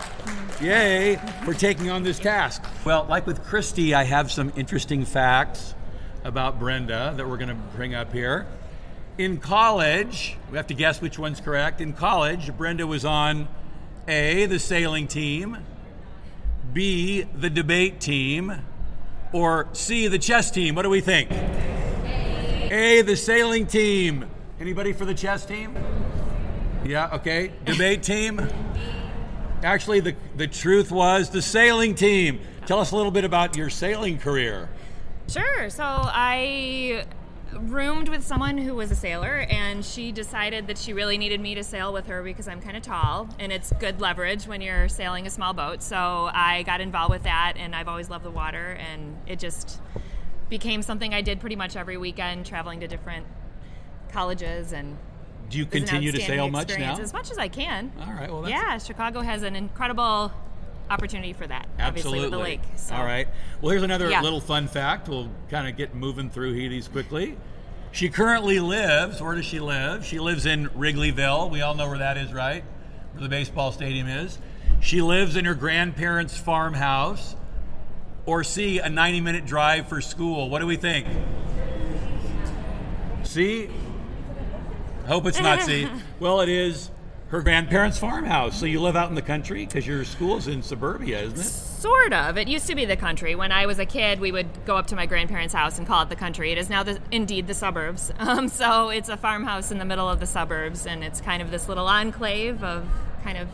Yay, 0.61 1.17
for 1.47 1.55
taking 1.55 1.89
on 1.89 2.03
this 2.03 2.19
task. 2.19 2.63
Well, 2.85 3.07
like 3.09 3.27
with 3.27 3.43
Christy, 3.43 3.95
I 3.95 4.03
have 4.03 4.31
some 4.31 4.53
interesting 4.55 5.07
facts 5.07 5.75
about 6.25 6.59
Brenda 6.59 7.15
that 7.17 7.27
we're 7.27 7.39
going 7.39 7.49
to 7.49 7.55
bring 7.55 7.95
up 7.95 8.13
here. 8.13 8.47
In 9.17 9.39
college, 9.39 10.37
we 10.51 10.59
have 10.59 10.67
to 10.67 10.75
guess 10.75 11.01
which 11.01 11.19
one's 11.19 11.41
correct. 11.41 11.81
In 11.81 11.95
college, 11.95 12.55
Brenda 12.59 12.87
was 12.87 13.07
on 13.07 13.49
A, 14.07 14.45
the 14.45 14.59
sailing 14.59 15.09
team, 15.09 15.57
B, 16.71 17.23
the 17.23 17.49
debate 17.49 17.99
team, 17.99 18.61
or 19.33 19.69
C, 19.73 20.07
the 20.07 20.19
chess 20.19 20.51
team? 20.51 20.75
What 20.75 20.83
do 20.83 20.91
we 20.91 21.01
think? 21.01 21.31
A, 21.33 23.01
the 23.01 23.17
sailing 23.17 23.67
team. 23.67 24.27
Anybody 24.61 24.93
for 24.93 25.07
the 25.07 25.15
chess 25.15 25.47
team? 25.47 25.79
Yeah, 26.85 27.11
okay. 27.15 27.53
Debate 27.65 28.03
team? 28.03 28.41
Actually, 29.63 30.01
the, 30.01 30.17
the 30.37 30.47
truth 30.47 30.91
was 30.91 31.31
the 31.31 31.43
sailing 31.43 31.95
team. 31.95 32.41
Tell 32.65 32.81
us 32.81 32.93
a 32.93 32.97
little 32.97 33.11
bit 33.11 33.25
about 33.25 33.57
your 33.57 33.69
sailing 33.69 34.19
career. 34.19 34.71
Sure. 35.29 35.69
So 35.69 35.85
I 35.85 37.05
roomed 37.53 38.09
with 38.09 38.25
someone 38.25 38.57
who 38.57 38.75
was 38.75 38.91
a 38.91 38.95
sailor, 38.95 39.47
and 39.51 39.85
she 39.85 40.11
decided 40.11 40.69
that 40.69 40.79
she 40.79 40.93
really 40.95 41.19
needed 41.19 41.41
me 41.41 41.55
to 41.57 41.63
sail 41.63 41.93
with 41.93 42.07
her 42.07 42.23
because 42.23 42.49
I'm 42.49 42.63
kind 42.63 42.77
of 42.77 42.83
tall, 42.83 43.29
and 43.39 43.53
it's 43.53 43.73
good 43.75 44.01
leverage 44.01 44.47
when 44.47 44.63
you're 44.63 44.89
sailing 44.89 45.27
a 45.27 45.31
small 45.31 45.53
boat. 45.53 45.83
So 45.83 46.31
I 46.33 46.63
got 46.63 46.81
involved 46.81 47.11
with 47.11 47.25
that, 47.25 47.55
and 47.57 47.75
I've 47.75 47.89
always 47.89 48.09
loved 48.09 48.25
the 48.25 48.31
water, 48.31 48.79
and 48.81 49.19
it 49.27 49.39
just 49.39 49.81
became 50.49 50.81
something 50.81 51.13
I 51.13 51.21
did 51.21 51.41
pretty 51.41 51.57
much 51.57 51.77
every 51.77 51.99
weekend, 51.99 52.47
traveling 52.47 52.81
to 52.81 52.89
different 52.89 53.27
colleges 54.11 54.73
and. 54.73 54.97
Do 55.51 55.59
you 55.59 55.67
continue 55.67 56.13
to 56.13 56.21
sail 56.21 56.49
much 56.49 56.79
now? 56.79 56.97
As 56.99 57.13
much 57.13 57.31
as 57.31 57.39
I 57.39 57.49
can. 57.49 57.93
All 58.01 58.13
right. 58.13 58.31
Well, 58.31 58.43
that's 58.43 58.53
yeah, 58.53 58.79
Chicago 58.79 59.21
has 59.21 59.43
an 59.43 59.57
incredible 59.57 60.33
opportunity 60.89 61.33
for 61.33 61.47
that. 61.47 61.69
Absolutely. 61.79 61.85
Obviously, 61.87 62.21
with 62.21 62.31
the 62.31 62.39
lake. 62.39 62.61
So. 62.77 62.95
All 62.95 63.05
right. 63.05 63.27
Well, 63.61 63.71
here's 63.71 63.83
another 63.83 64.09
Yeah. 64.09 64.23
little 64.23 64.41
fun 64.41 64.69
fact. 64.69 65.09
We'll 65.09 65.29
kind 65.51 65.69
of 65.69 65.77
get 65.77 65.95
moving 65.95 66.31
through 66.31 66.53
these 66.53 66.87
quickly. 66.89 67.37
She 67.93 68.09
currently 68.09 68.61
lives. 68.61 69.21
Where 69.21 69.35
does 69.35 69.45
she 69.45 69.59
live? 69.59 70.05
She 70.05 70.21
lives 70.21 70.47
in 70.47 70.69
Wrigleyville. 70.69 71.51
We 71.51 71.63
all 71.63 71.75
know 71.75 71.89
where 71.89 71.99
that 71.99 72.17
is, 72.17 72.33
right? 72.33 72.63
Where 73.13 73.23
the 73.23 73.29
baseball 73.29 73.73
stadium 73.73 74.07
is. 74.07 74.39
She 74.81 75.03
lives 75.03 75.35
in 75.37 75.45
her 75.45 75.55
grandparents' 75.55 76.37
farmhouse. 76.37 77.35
Or 78.27 78.45
C, 78.45 78.79
a 78.79 78.89
90 78.89 79.21
minute 79.21 79.47
drive 79.47 79.89
for 79.89 80.01
school. 80.01 80.49
What 80.49 80.61
do 80.61 80.67
we 80.67 80.77
think? 80.77 81.09
C? 83.25 83.69
Hope 85.11 85.27
it's 85.27 85.41
not 85.41 85.63
C. 85.63 85.89
Well, 86.21 86.41
it 86.41 86.49
is 86.49 86.89
her 87.31 87.43
grandparents' 87.43 87.99
farmhouse. 87.99 88.57
So 88.59 88.65
you 88.65 88.81
live 88.81 88.95
out 88.95 89.09
in 89.09 89.17
the 89.17 89.23
country 89.23 89.67
because 89.67 89.85
your 89.85 90.05
school's 90.05 90.47
in 90.47 90.63
suburbia, 90.63 91.21
isn't 91.23 91.39
it? 91.41 91.43
Sort 91.43 92.13
of. 92.13 92.39
It 92.39 92.47
used 92.47 92.69
to 92.69 92.77
be 92.77 92.85
the 92.85 92.97
country. 92.97 93.35
When 93.35 93.51
I 93.51 93.67
was 93.67 93.81
a 93.81 93.87
kid, 93.87 94.21
we 94.21 94.31
would 94.31 94.47
go 94.67 94.77
up 94.77 94.87
to 94.89 94.95
my 94.97 95.07
grandparents' 95.07 95.53
house 95.53 95.79
and 95.79 95.87
call 95.87 96.03
it 96.03 96.11
the 96.11 96.17
country. 96.17 96.53
It 96.53 96.59
is 96.59 96.71
now 96.71 96.85
the, 96.85 97.01
indeed 97.11 97.49
the 97.49 97.55
suburbs. 97.55 98.13
Um, 98.21 98.47
so 98.49 98.91
it's 98.91 99.09
a 99.09 99.17
farmhouse 99.17 99.73
in 99.73 99.79
the 99.79 99.85
middle 99.85 100.09
of 100.09 100.21
the 100.21 100.27
suburbs, 100.27 100.87
and 100.87 101.03
it's 101.03 101.21
kind 101.21 101.43
of 101.43 101.51
this 101.51 101.69
little 101.69 101.89
enclave 101.89 102.63
of 102.63 102.87
kind 103.25 103.37
of, 103.37 103.49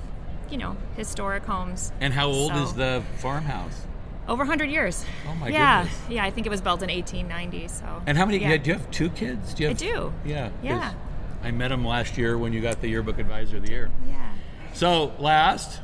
you 0.50 0.58
know, 0.58 0.76
historic 0.96 1.44
homes. 1.46 1.90
And 2.00 2.12
how 2.12 2.26
old 2.26 2.52
So- 2.52 2.62
is 2.64 2.74
the 2.74 3.02
farmhouse? 3.16 3.86
Over 4.28 4.42
100 4.42 4.68
years. 4.68 5.06
Oh, 5.26 5.34
my 5.36 5.48
yeah. 5.48 5.84
goodness. 5.84 6.00
Yeah, 6.10 6.24
I 6.24 6.30
think 6.30 6.46
it 6.46 6.50
was 6.50 6.60
built 6.60 6.82
in 6.82 6.90
1890. 6.90 7.68
So. 7.68 8.02
And 8.06 8.18
how 8.18 8.26
many? 8.26 8.38
Yeah. 8.38 8.56
Do 8.58 8.68
you 8.70 8.76
have 8.76 8.90
two 8.90 9.08
kids? 9.10 9.54
Do 9.54 9.62
you 9.62 9.68
I 9.68 9.72
have, 9.72 9.78
do. 9.78 10.12
Yeah. 10.24 10.50
Yeah. 10.62 10.92
I 11.46 11.52
met 11.52 11.70
him 11.70 11.84
last 11.86 12.18
year 12.18 12.36
when 12.36 12.52
you 12.52 12.60
got 12.60 12.80
the 12.80 12.88
yearbook 12.88 13.20
advisor 13.20 13.58
of 13.58 13.62
the 13.62 13.70
year. 13.70 13.88
Yeah. 14.08 14.32
So 14.74 15.12
last, 15.20 15.80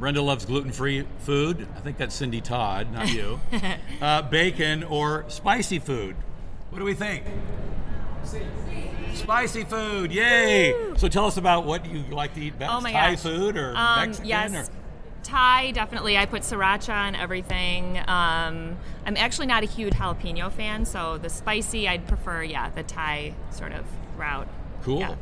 Brenda 0.00 0.22
loves 0.22 0.46
gluten-free 0.46 1.06
food. 1.18 1.68
I 1.76 1.80
think 1.80 1.98
that's 1.98 2.14
Cindy 2.14 2.40
Todd, 2.40 2.90
not 2.94 3.12
you. 3.12 3.38
uh, 4.00 4.22
bacon 4.22 4.82
or 4.84 5.26
spicy 5.28 5.80
food. 5.80 6.16
What 6.70 6.78
do 6.78 6.84
we 6.86 6.94
think? 6.94 7.24
Spicy 9.12 9.64
food, 9.64 10.12
yay! 10.12 10.74
So 10.96 11.08
tell 11.08 11.26
us 11.26 11.36
about 11.36 11.66
what 11.66 11.84
you 11.84 12.02
like 12.10 12.32
to 12.34 12.40
eat 12.40 12.58
best. 12.58 12.72
Oh 12.72 12.80
my 12.80 12.90
Thai 12.92 13.10
gosh. 13.12 13.22
food 13.22 13.56
or 13.58 13.76
Um, 13.76 14.06
Mexican? 14.08 14.26
yes. 14.28 14.68
Or? 14.70 14.72
Thai, 15.24 15.72
definitely. 15.72 16.16
I 16.16 16.24
put 16.24 16.40
sriracha 16.40 16.94
on 16.94 17.14
everything. 17.14 17.98
Um, 17.98 18.76
I'm 19.04 19.16
actually 19.18 19.46
not 19.46 19.62
a 19.62 19.66
huge 19.66 19.92
jalapeno 19.92 20.50
fan, 20.50 20.86
so 20.86 21.18
the 21.18 21.28
spicy, 21.28 21.86
I'd 21.86 22.06
prefer, 22.08 22.42
yeah, 22.42 22.70
the 22.70 22.82
Thai 22.82 23.34
sort 23.50 23.72
of 23.72 23.84
route. 24.16 24.48
Cool. 24.86 25.00
Yeah. 25.00 25.16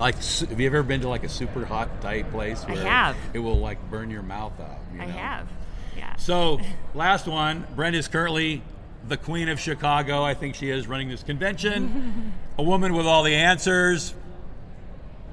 Like, 0.00 0.16
have 0.16 0.58
you 0.58 0.66
ever 0.66 0.82
been 0.82 1.02
to 1.02 1.08
like 1.08 1.24
a 1.24 1.28
super 1.28 1.66
hot 1.66 2.00
Thai 2.00 2.22
place 2.22 2.64
I 2.64 2.72
where 2.72 2.84
have. 2.86 3.16
it 3.34 3.38
will 3.38 3.58
like 3.58 3.78
burn 3.90 4.10
your 4.10 4.22
mouth 4.22 4.58
out? 4.58 4.78
you 4.94 5.02
I 5.02 5.04
know? 5.04 5.12
have. 5.12 5.48
Yeah. 5.94 6.16
So, 6.16 6.58
last 6.94 7.26
one. 7.26 7.66
Brenda 7.76 7.98
is 7.98 8.08
currently 8.08 8.62
the 9.06 9.18
queen 9.18 9.50
of 9.50 9.60
Chicago. 9.60 10.22
I 10.22 10.32
think 10.32 10.54
she 10.54 10.70
is 10.70 10.88
running 10.88 11.10
this 11.10 11.22
convention. 11.22 12.32
a 12.58 12.62
woman 12.62 12.94
with 12.94 13.04
all 13.04 13.22
the 13.22 13.34
answers. 13.34 14.14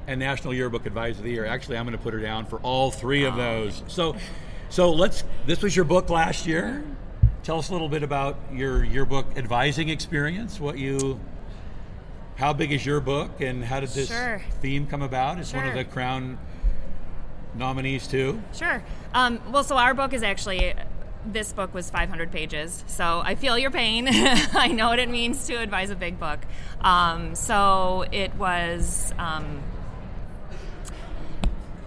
And 0.05 0.19
National 0.19 0.53
Yearbook 0.53 0.85
Advisor 0.85 1.19
of 1.19 1.23
the 1.23 1.31
Year. 1.31 1.45
Actually, 1.45 1.77
I'm 1.77 1.85
going 1.85 1.97
to 1.97 2.03
put 2.03 2.13
her 2.13 2.19
down 2.19 2.45
for 2.45 2.59
all 2.59 2.91
three 2.91 3.23
of 3.23 3.37
those. 3.37 3.83
So, 3.87 4.17
so 4.69 4.91
let's. 4.91 5.23
This 5.45 5.61
was 5.61 5.73
your 5.73 5.85
book 5.85 6.09
last 6.09 6.45
year. 6.45 6.83
Uh-huh. 6.83 7.27
Tell 7.43 7.57
us 7.59 7.69
a 7.69 7.71
little 7.71 7.89
bit 7.89 8.03
about 8.03 8.37
your 8.51 8.83
yearbook 8.83 9.37
advising 9.37 9.87
experience. 9.87 10.59
What 10.59 10.77
you. 10.77 11.21
How 12.41 12.53
big 12.53 12.71
is 12.71 12.83
your 12.83 12.99
book, 12.99 13.39
and 13.39 13.63
how 13.63 13.81
did 13.81 13.89
this 13.89 14.07
Sure. 14.07 14.41
theme 14.61 14.87
come 14.87 15.03
about? 15.03 15.37
It's 15.37 15.53
one 15.53 15.67
of 15.67 15.75
the 15.75 15.85
Crown 15.85 16.39
nominees 17.53 18.07
too. 18.07 18.41
Sure. 18.51 18.81
Um, 19.13 19.39
well, 19.51 19.63
so 19.63 19.77
our 19.77 19.93
book 19.93 20.11
is 20.11 20.23
actually. 20.23 20.73
This 21.23 21.53
book 21.53 21.71
was 21.71 21.87
500 21.91 22.31
pages, 22.31 22.83
so 22.87 23.21
I 23.23 23.35
feel 23.35 23.59
your 23.59 23.69
pain. 23.69 24.07
I 24.11 24.69
know 24.69 24.89
what 24.89 24.97
it 24.97 25.07
means 25.07 25.45
to 25.45 25.53
advise 25.53 25.91
a 25.91 25.95
big 25.95 26.19
book. 26.19 26.39
Um, 26.81 27.35
so 27.35 28.05
it 28.11 28.33
was. 28.33 29.13
Um, 29.19 29.61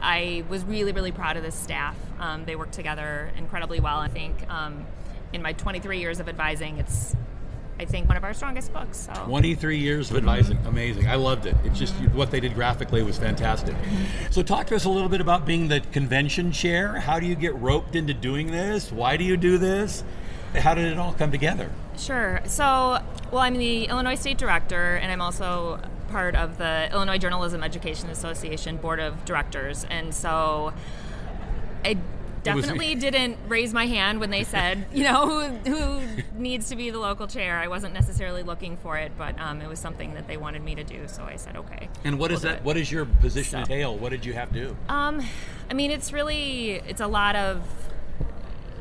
I 0.01 0.45
was 0.49 0.63
really, 0.63 0.93
really 0.93 1.11
proud 1.11 1.37
of 1.37 1.43
this 1.43 1.57
staff. 1.57 1.97
Um, 2.21 2.45
they 2.45 2.55
work 2.55 2.71
together 2.71 3.33
incredibly 3.37 3.81
well. 3.81 3.99
I 3.99 4.07
think 4.07 4.49
um, 4.49 4.87
in 5.33 5.43
my 5.43 5.53
23 5.53 5.99
years 5.99 6.21
of 6.21 6.29
advising, 6.29 6.79
it's, 6.79 7.17
I 7.85 7.87
think, 7.87 8.09
one 8.09 8.17
of 8.17 8.25
our 8.25 8.33
strongest 8.33 8.73
books. 8.73 8.97
So 8.97 9.25
23 9.27 9.77
years 9.77 10.11
of 10.11 10.17
advising. 10.17 10.59
Amazing. 10.67 11.07
I 11.07 11.17
loved 11.17 11.45
it. 11.45 11.55
It's 11.65 11.79
just 11.79 11.93
what 12.15 12.31
they 12.31 12.41
did 12.41 12.55
graphically 12.55 13.03
was 13.03 13.19
fantastic. 13.19 13.77
So, 14.31 14.43
talk 14.43 14.69
to 14.69 14.77
us 14.77 14.87
a 14.87 14.89
little 14.89 15.11
bit 15.11 15.21
about 15.21 15.45
being 15.45 15.69
the 15.69 15.81
convention 15.93 16.51
chair. 16.51 16.99
How 16.99 17.21
do 17.21 17.27
you 17.27 17.35
get 17.35 17.55
roped 17.57 17.95
into 17.95 18.15
doing 18.15 18.51
this? 18.51 18.91
Why 18.91 19.19
do 19.19 19.25
you 19.25 19.37
do 19.37 19.59
this? 19.59 20.03
How 20.55 20.75
did 20.75 20.87
it 20.87 20.99
all 20.99 21.13
come 21.13 21.31
together? 21.31 21.71
Sure. 21.99 22.41
So, 22.47 22.65
well, 23.31 23.43
I'm 23.43 23.59
the 23.59 23.85
Illinois 23.85 24.15
State 24.15 24.39
Director, 24.39 24.97
and 24.97 25.13
I'm 25.13 25.21
also 25.21 25.79
part 26.09 26.35
of 26.35 26.57
the 26.57 26.89
Illinois 26.91 27.19
Journalism 27.19 27.63
Education 27.63 28.09
Association 28.09 28.79
Board 28.79 29.01
of 29.01 29.25
Directors. 29.27 29.85
And 29.91 30.15
so 30.15 30.73
I 31.85 31.99
definitely 32.45 32.95
didn't 32.95 33.39
raise 33.49 33.73
my 33.75 33.87
hand 33.87 34.21
when 34.21 34.31
they 34.31 34.45
said, 34.45 34.87
you 34.93 35.05
know, 35.05 35.49
who, 35.49 35.75
who 35.75 36.23
needs 36.39 36.69
to 36.69 36.77
be 36.77 36.91
the 36.91 36.99
local 36.99 37.27
chair. 37.27 37.59
I 37.59 37.69
wasn't 37.69 37.95
necessarily 37.95 38.43
looking 38.43 38.77
for 38.77 38.97
it, 38.97 39.13
but 39.19 39.39
um, 39.41 39.61
it 39.61 39.69
was 39.69 39.79
something 39.81 40.15
that 40.15 40.27
they 40.29 40.37
wanted 40.37 40.63
me 40.63 40.75
to 40.77 40.85
do. 40.85 41.09
So 41.09 41.25
I 41.25 41.37
said, 41.37 41.57
okay. 41.57 41.89
And 42.05 42.19
what 42.19 42.31
we'll 42.31 42.37
is 42.37 42.43
that? 42.43 42.59
it. 42.59 42.65
What 42.65 42.75
does 42.75 42.93
your 42.93 43.05
position 43.07 43.51
So- 43.51 43.59
entail? 43.59 43.97
What 43.97 44.11
did 44.11 44.25
you 44.25 44.35
have 44.35 44.53
to 44.53 44.69
do? 44.69 44.77
Um, 44.89 45.21
I 45.71 45.75
mean, 45.75 45.91
it's 45.91 46.13
really 46.13 46.73
it's 46.87 47.01
a 47.01 47.07
lot 47.07 47.35
of 47.37 47.63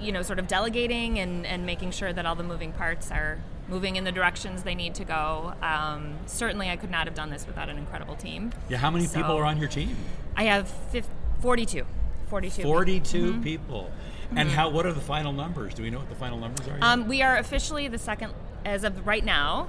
you 0.01 0.11
know 0.11 0.21
sort 0.21 0.37
of 0.39 0.47
delegating 0.47 1.17
and 1.19 1.45
and 1.45 1.65
making 1.65 1.91
sure 1.91 2.11
that 2.11 2.25
all 2.25 2.35
the 2.35 2.43
moving 2.43 2.73
parts 2.73 3.09
are 3.09 3.39
moving 3.69 3.95
in 3.95 4.03
the 4.03 4.11
directions 4.11 4.63
they 4.63 4.75
need 4.75 4.93
to 4.95 5.05
go. 5.05 5.53
Um, 5.61 6.15
certainly, 6.25 6.69
I 6.69 6.75
could 6.75 6.91
not 6.91 7.07
have 7.07 7.15
done 7.15 7.29
this 7.29 7.47
without 7.47 7.69
an 7.69 7.77
incredible 7.77 8.15
team. 8.15 8.51
Yeah, 8.69 8.77
how 8.77 8.91
many 8.91 9.05
So- 9.05 9.15
people 9.15 9.37
are 9.37 9.45
on 9.45 9.57
your 9.57 9.69
team? 9.69 9.95
I 10.35 10.43
have 10.45 10.67
fif- 10.91 11.07
42. 11.41 11.85
42. 12.33 12.63
42 12.63 13.31
Mm-hmm. 13.33 13.43
people. 13.43 13.91
And 14.35 14.49
how? 14.49 14.67
What 14.69 14.87
are 14.87 14.93
the 14.93 14.99
final 14.99 15.31
numbers? 15.31 15.75
Do 15.75 15.83
we 15.83 15.91
know 15.91 15.99
what 15.99 16.09
the 16.09 16.15
final 16.15 16.39
numbers 16.39 16.67
are? 16.67 16.79
Um, 16.81 17.07
we 17.07 17.21
are 17.21 17.37
officially 17.37 17.87
the 17.87 17.99
second, 17.99 18.33
as 18.65 18.83
of 18.83 19.05
right 19.05 19.23
now, 19.23 19.67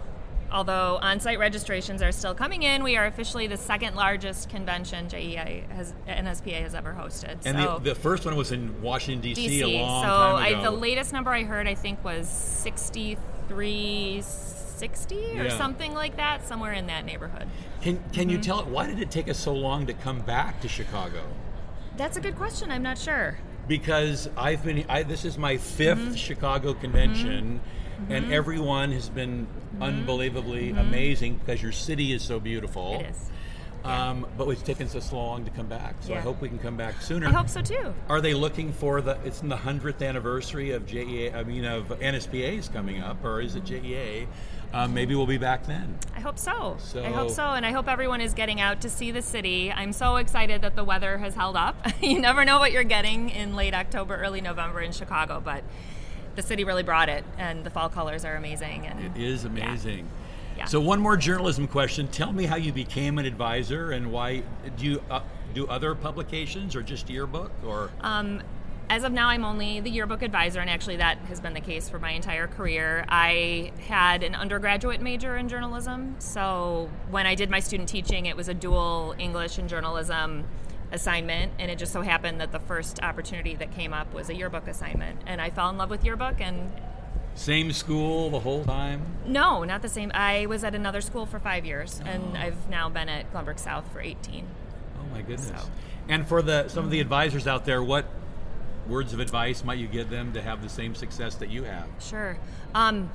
although 0.50 0.98
on 1.02 1.20
site 1.20 1.38
registrations 1.38 2.00
are 2.00 2.12
still 2.12 2.34
coming 2.34 2.62
in, 2.62 2.82
we 2.82 2.96
are 2.96 3.04
officially 3.04 3.46
the 3.46 3.58
second 3.58 3.94
largest 3.96 4.48
convention 4.48 5.06
JEA 5.08 5.68
has, 5.72 5.92
NSPA 6.08 6.62
has 6.62 6.74
ever 6.74 6.94
hosted. 6.98 7.36
and 7.44 7.58
so, 7.58 7.78
the, 7.78 7.90
the 7.92 7.94
first 7.94 8.24
one 8.24 8.36
was 8.36 8.52
in 8.52 8.80
Washington 8.80 9.20
D.C. 9.34 9.60
DC. 9.60 9.64
a 9.64 9.82
long 9.82 10.02
so 10.02 10.08
time 10.38 10.60
ago. 10.60 10.62
the 10.62 10.70
latest 10.70 11.12
number 11.12 11.30
I 11.30 11.42
heard, 11.42 11.68
I 11.68 11.74
think, 11.74 12.02
was 12.02 12.26
6360 12.26 15.16
or 15.38 15.44
Yeah. 15.44 15.58
something 15.58 15.92
like 15.92 16.16
that, 16.16 16.48
somewhere 16.48 16.72
in 16.72 16.86
that 16.86 17.04
neighborhood. 17.04 17.48
Can 17.82 17.96
Can 18.12 18.28
Mm-hmm. 18.28 18.30
you 18.30 18.38
tell? 18.38 18.64
Why 18.64 18.86
did 18.86 18.98
it 19.00 19.10
take 19.10 19.28
us 19.28 19.38
so 19.38 19.52
long 19.52 19.84
to 19.88 19.92
come 19.92 20.20
back 20.20 20.62
to 20.62 20.68
Chicago? 20.68 21.20
That's 21.96 22.16
a 22.16 22.20
good 22.20 22.36
question. 22.36 22.70
I'm 22.70 22.82
not 22.82 22.98
sure. 22.98 23.38
because 23.68 24.28
I've 24.36 24.64
been. 24.64 24.84
I, 24.88 25.02
this 25.04 25.24
is 25.24 25.38
my 25.38 25.54
5th 25.56 25.94
Mm-hmm. 25.94 26.14
Chicago 26.14 26.74
convention, 26.74 27.60
and 28.10 28.32
everyone 28.32 28.92
has 28.92 29.08
been 29.08 29.46
unbelievably 29.80 30.70
amazing 30.72 31.36
because 31.38 31.62
your 31.62 31.72
city 31.72 32.12
is 32.12 32.22
so 32.22 32.40
beautiful. 32.40 32.94
Mm-hmm. 32.98 33.04
It 33.06 33.10
is. 33.10 33.30
Um, 33.84 34.26
but 34.38 34.48
it's 34.48 34.62
taken 34.62 34.86
us 34.86 35.10
so 35.10 35.16
long 35.16 35.44
to 35.44 35.50
come 35.50 35.66
back, 35.66 35.96
so 36.00 36.14
I 36.14 36.20
hope 36.20 36.40
we 36.40 36.48
can 36.48 36.58
come 36.58 36.76
back 36.76 37.02
sooner. 37.02 37.28
I 37.28 37.32
hope 37.32 37.48
so 37.50 37.60
too. 37.60 37.92
Are 38.08 38.20
they 38.20 38.32
looking 38.32 38.72
for 38.72 39.00
the? 39.02 39.18
It's 39.24 39.42
in 39.42 39.48
the 39.50 39.56
hundredth 39.56 40.00
anniversary 40.00 40.70
of 40.72 40.86
JEA. 40.86 41.34
I 41.34 41.42
mean, 41.44 41.64
of 41.66 41.88
NSPA 41.88 42.58
is 42.58 42.68
coming 42.68 43.02
up, 43.02 43.22
or 43.24 43.40
is 43.42 43.56
it 43.56 43.64
JEA? 43.64 44.26
Um, 44.72 44.92
maybe 44.92 45.14
we'll 45.14 45.26
be 45.26 45.38
back 45.38 45.66
then. 45.66 45.96
I 46.16 46.20
hope 46.20 46.38
so. 46.38 46.76
So- 46.80 47.04
I 47.04 47.08
hope 47.10 47.30
so, 47.30 47.42
and 47.50 47.64
I 47.64 47.70
hope 47.70 47.86
everyone 47.88 48.20
is 48.20 48.34
getting 48.34 48.60
out 48.60 48.80
to 48.80 48.88
see 48.90 49.10
the 49.12 49.22
city. 49.22 49.70
I'm 49.70 49.92
so 49.92 50.16
excited 50.16 50.62
that 50.62 50.74
the 50.74 50.82
weather 50.82 51.18
has 51.18 51.34
held 51.34 51.54
up. 51.56 51.76
you 52.02 52.18
never 52.20 52.44
know 52.44 52.58
what 52.58 52.72
you're 52.72 52.82
getting 52.84 53.28
in 53.30 53.54
late 53.54 53.74
October, 53.74 54.16
early 54.16 54.40
November 54.40 54.80
in 54.80 54.90
Chicago, 54.92 55.40
but 55.44 55.62
the 56.34 56.42
city 56.42 56.64
really 56.64 56.82
brought 56.82 57.08
it, 57.08 57.24
and 57.38 57.62
the 57.62 57.70
fall 57.70 57.88
colors 57.88 58.24
are 58.24 58.34
amazing. 58.34 58.86
And 58.86 59.16
It 59.16 59.22
is 59.22 59.44
amazing. 59.44 59.98
Yeah. 60.06 60.23
So 60.66 60.80
one 60.80 61.00
more 61.00 61.16
journalism 61.16 61.66
question. 61.66 62.08
Tell 62.08 62.32
me 62.32 62.44
how 62.44 62.56
you 62.56 62.72
became 62.72 63.18
an 63.18 63.26
advisor 63.26 63.90
and 63.92 64.10
why 64.10 64.42
do 64.76 64.84
you 64.84 65.02
uh, 65.10 65.20
do 65.52 65.66
other 65.66 65.94
publications 65.94 66.74
or 66.74 66.82
just 66.82 67.08
yearbook 67.10 67.52
or? 67.66 67.90
Um, 68.00 68.42
as 68.90 69.04
of 69.04 69.12
now, 69.12 69.28
I'm 69.28 69.44
only 69.44 69.80
the 69.80 69.90
yearbook 69.90 70.22
advisor, 70.22 70.60
and 70.60 70.68
actually, 70.68 70.96
that 70.96 71.16
has 71.28 71.40
been 71.40 71.54
the 71.54 71.60
case 71.60 71.88
for 71.88 71.98
my 71.98 72.10
entire 72.10 72.46
career. 72.46 73.04
I 73.08 73.72
had 73.88 74.22
an 74.22 74.34
undergraduate 74.34 75.00
major 75.00 75.38
in 75.38 75.48
journalism, 75.48 76.16
so 76.18 76.90
when 77.10 77.26
I 77.26 77.34
did 77.34 77.48
my 77.48 77.60
student 77.60 77.88
teaching, 77.88 78.26
it 78.26 78.36
was 78.36 78.48
a 78.48 78.54
dual 78.54 79.14
English 79.18 79.56
and 79.56 79.70
journalism 79.70 80.44
assignment, 80.92 81.52
and 81.58 81.70
it 81.70 81.78
just 81.78 81.92
so 81.92 82.02
happened 82.02 82.40
that 82.42 82.52
the 82.52 82.58
first 82.58 83.02
opportunity 83.02 83.54
that 83.56 83.72
came 83.72 83.94
up 83.94 84.12
was 84.12 84.28
a 84.28 84.34
yearbook 84.34 84.68
assignment, 84.68 85.18
and 85.26 85.40
I 85.40 85.48
fell 85.48 85.70
in 85.70 85.78
love 85.78 85.88
with 85.88 86.04
yearbook 86.04 86.40
and 86.40 86.70
same 87.34 87.72
school 87.72 88.30
the 88.30 88.40
whole 88.40 88.64
time? 88.64 89.02
No, 89.26 89.64
not 89.64 89.82
the 89.82 89.88
same. 89.88 90.10
I 90.14 90.46
was 90.46 90.64
at 90.64 90.74
another 90.74 91.00
school 91.00 91.26
for 91.26 91.38
five 91.38 91.64
years, 91.64 92.00
oh. 92.04 92.08
and 92.08 92.36
I've 92.36 92.68
now 92.68 92.88
been 92.88 93.08
at 93.08 93.32
Glenbrook 93.32 93.58
South 93.58 93.90
for 93.92 94.00
18. 94.00 94.46
Oh 94.98 95.14
my 95.14 95.20
goodness! 95.20 95.48
So. 95.48 95.68
And 96.08 96.26
for 96.26 96.42
the 96.42 96.68
some 96.68 96.84
of 96.84 96.90
the 96.90 97.00
advisors 97.00 97.46
out 97.46 97.64
there, 97.64 97.82
what 97.82 98.06
words 98.86 99.12
of 99.12 99.20
advice 99.20 99.64
might 99.64 99.78
you 99.78 99.86
give 99.86 100.10
them 100.10 100.32
to 100.34 100.42
have 100.42 100.62
the 100.62 100.68
same 100.68 100.94
success 100.94 101.34
that 101.36 101.50
you 101.50 101.64
have? 101.64 101.86
Sure. 102.00 102.36
Um, 102.74 103.10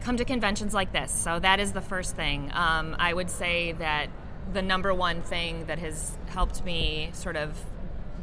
come 0.00 0.16
to 0.16 0.24
conventions 0.24 0.74
like 0.74 0.92
this. 0.92 1.10
So 1.10 1.38
that 1.38 1.60
is 1.60 1.72
the 1.72 1.80
first 1.80 2.16
thing. 2.16 2.50
Um, 2.52 2.96
I 2.98 3.12
would 3.14 3.30
say 3.30 3.72
that 3.72 4.08
the 4.52 4.62
number 4.62 4.92
one 4.92 5.22
thing 5.22 5.66
that 5.66 5.78
has 5.78 6.16
helped 6.26 6.64
me 6.64 7.10
sort 7.12 7.36
of 7.36 7.58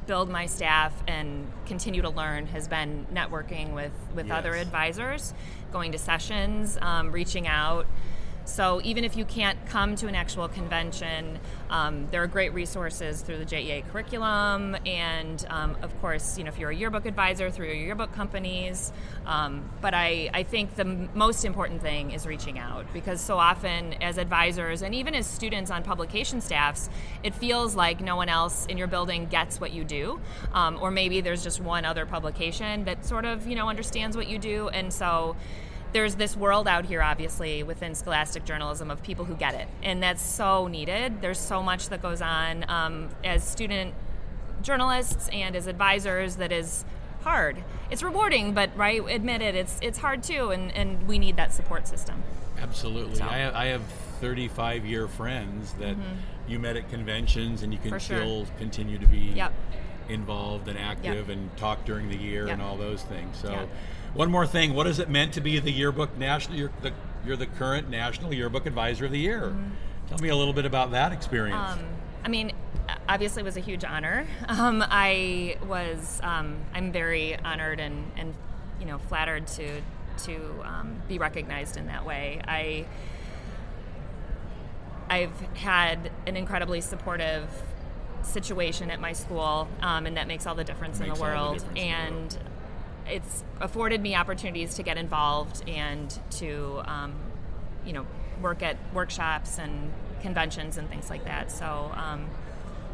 build 0.08 0.30
my 0.30 0.46
staff 0.46 0.94
and 1.08 1.52
continue 1.66 2.02
to 2.02 2.10
learn 2.10 2.48
has 2.48 2.68
been 2.68 3.06
networking 3.14 3.74
with, 3.74 3.94
with 4.16 4.28
yes. 4.28 4.38
other 4.38 4.54
advisors, 4.56 5.34
going 5.72 5.92
to 5.92 5.98
sessions, 5.98 6.78
um, 6.82 7.12
reaching 7.12 7.48
out. 7.48 7.86
So 8.52 8.82
even 8.84 9.06
if 9.06 9.16
you 9.16 9.24
can't 9.24 9.58
come 9.68 9.96
to 9.96 10.08
an 10.08 10.16
actual 10.16 10.50
convention, 10.50 11.40
um, 11.70 12.08
there 12.12 12.22
are 12.22 12.28
great 12.28 12.54
resources 12.54 13.22
through 13.22 13.38
the 13.38 13.46
JEA 13.46 13.88
curriculum, 13.90 14.76
and 14.86 15.46
um, 15.50 15.78
of 15.82 15.98
course, 16.02 16.38
you 16.38 16.44
know 16.44 16.50
if 16.50 16.60
you're 16.60 16.70
a 16.70 16.76
yearbook 16.76 17.06
advisor 17.06 17.50
through 17.50 17.68
your 17.68 17.76
yearbook 17.76 18.12
companies. 18.12 18.92
Um, 19.26 19.64
but 19.80 19.94
I, 19.94 20.30
I 20.34 20.44
think 20.44 20.76
the 20.76 20.82
m- 20.82 21.10
most 21.14 21.46
important 21.46 21.82
thing 21.82 22.12
is 22.12 22.28
reaching 22.28 22.60
out 22.60 22.92
because 22.92 23.22
so 23.22 23.38
often 23.38 23.94
as 24.04 24.18
advisors 24.18 24.82
and 24.82 24.94
even 24.94 25.16
as 25.16 25.26
students 25.28 25.72
on 25.72 25.84
publication 25.84 26.42
staffs, 26.42 26.90
it 27.24 27.34
feels 27.34 27.74
like 27.74 28.02
no 28.02 28.18
one 28.18 28.28
else 28.28 28.66
in 28.66 28.78
your 28.78 28.88
building 28.88 29.28
gets 29.28 29.62
what 29.62 29.72
you 29.72 29.86
do, 29.86 30.20
um, 30.52 30.78
or 30.82 30.92
maybe 30.92 31.22
there's 31.22 31.42
just 31.42 31.62
one 31.62 31.86
other 31.86 32.06
publication 32.06 32.84
that 32.84 33.06
sort 33.06 33.24
of 33.24 33.48
you 33.48 33.56
know 33.56 33.70
understands 33.70 34.18
what 34.18 34.28
you 34.28 34.38
do, 34.38 34.68
and 34.70 34.92
so 34.92 35.38
there's 35.94 36.16
this 36.16 36.38
world 36.38 36.68
out 36.68 36.86
here, 36.86 37.02
obviously, 37.02 37.64
within 37.64 37.96
scholastic 37.96 38.46
journalism 38.46 38.90
of 38.90 39.04
people 39.04 39.26
who 39.26 39.36
get 39.36 39.54
it, 39.54 39.68
and 39.84 40.02
that's 40.02 40.22
so 40.22 40.68
needed. 40.68 41.22
There's 41.22 41.40
so 41.40 41.62
much 41.62 41.90
that 41.90 42.02
goes 42.02 42.22
on 42.22 42.66
um, 42.70 43.10
as 43.24 43.44
student 43.44 43.94
journalists 44.62 45.30
and 45.34 45.56
as 45.56 45.68
advisors 45.68 46.38
that 46.38 46.52
is 46.52 46.86
hard. 47.24 47.58
It's 47.90 48.04
rewarding, 48.04 48.54
but 48.54 48.70
right, 48.76 49.02
admit 49.10 49.42
it, 49.42 49.56
it's 49.56 49.78
it's 49.82 49.98
hard 49.98 50.24
too, 50.24 50.52
and, 50.52 50.72
and 50.76 51.08
we 51.08 51.20
need 51.20 51.36
that 51.38 51.54
support 51.54 51.88
system. 51.88 52.24
Absolutely. 52.60 53.16
So. 53.16 53.26
I, 53.26 53.64
I 53.64 53.66
have 53.68 53.82
35 54.22 54.86
year 54.86 55.08
friends 55.08 55.74
that 55.74 55.96
mm-hmm. 55.96 56.16
you 56.48 56.60
met 56.60 56.78
at 56.78 56.90
conventions, 56.90 57.64
and 57.64 57.74
you 57.74 57.80
can 57.80 58.00
still 58.00 58.46
continue 58.58 58.98
to 58.98 59.08
be 59.08 59.34
yep. 59.36 59.52
involved 60.10 60.68
and 60.68 60.78
active 60.78 61.28
yep. 61.28 61.38
and 61.38 61.58
talk 61.58 61.84
during 61.86 62.08
the 62.08 62.18
year 62.18 62.46
yep. 62.48 62.54
and 62.54 62.62
all 62.62 62.78
those 62.78 63.04
things. 63.04 63.38
So. 63.38 63.68
One 64.14 64.30
more 64.30 64.46
thing, 64.46 64.74
what 64.74 64.88
is 64.88 65.00
it 65.00 65.10
meant 65.10 65.34
to 65.34 65.42
be 65.42 65.60
the 65.60 65.72
yearbook 65.72 66.18
national? 66.18 66.58
You're 66.58 66.72
the, 66.82 66.92
you're 67.26 67.38
the 67.38 67.48
current 67.48 67.90
national 67.90 68.34
yearbook 68.34 68.66
advisor 68.66 69.06
of 69.06 69.12
the 69.12 69.20
year. 69.20 69.48
Mm-hmm. 69.48 69.70
Tell 70.10 70.18
me 70.18 70.30
a 70.30 70.36
little 70.36 70.54
bit 70.54 70.66
about 70.66 70.92
that 70.92 71.14
experience. 71.14 71.74
Um, 71.74 71.80
I 72.26 72.28
mean, 72.28 72.52
obviously, 73.08 73.42
it 73.42 73.46
was 73.46 73.58
a 73.58 73.62
huge 73.62 73.84
honor. 73.84 74.28
Um, 74.50 74.84
I 74.86 75.58
was, 75.66 76.20
um, 76.24 76.58
I'm 76.74 76.92
very 76.92 77.38
honored 77.38 77.80
and, 77.80 78.12
and 78.18 78.36
you 78.82 78.86
know 78.86 78.98
flattered 78.98 79.48
to 79.48 79.82
to 80.26 80.62
um, 80.64 81.02
be 81.08 81.18
recognized 81.18 81.78
in 81.78 81.88
that 81.88 82.06
way. 82.06 82.42
I 82.46 82.86
I've 85.10 85.40
had 85.56 86.12
an 86.28 86.36
incredibly 86.36 86.82
supportive 86.82 87.50
situation 88.24 88.92
at 88.92 89.00
my 89.00 89.14
school, 89.14 89.68
um, 89.82 90.06
and 90.06 90.18
that 90.18 90.28
makes 90.28 90.46
all 90.46 90.56
the 90.56 90.64
difference 90.64 91.00
in 91.00 91.10
the 91.10 91.20
world. 91.20 91.60
The 91.74 91.80
and 91.80 92.38
it's 93.08 93.44
afforded 93.60 94.02
me 94.02 94.16
opportunities 94.16 94.76
to 94.76 94.84
get 94.84 94.98
involved 94.98 95.68
and 95.68 96.18
to, 96.32 96.82
um, 96.86 97.14
you 97.86 97.94
know, 97.94 98.06
work 98.42 98.64
at 98.64 98.78
workshops 98.94 99.60
and 99.60 99.92
conventions 100.22 100.78
and 100.78 100.90
things 100.90 101.10
like 101.10 101.26
that. 101.26 101.52
So, 101.52 101.92
um, 101.96 102.28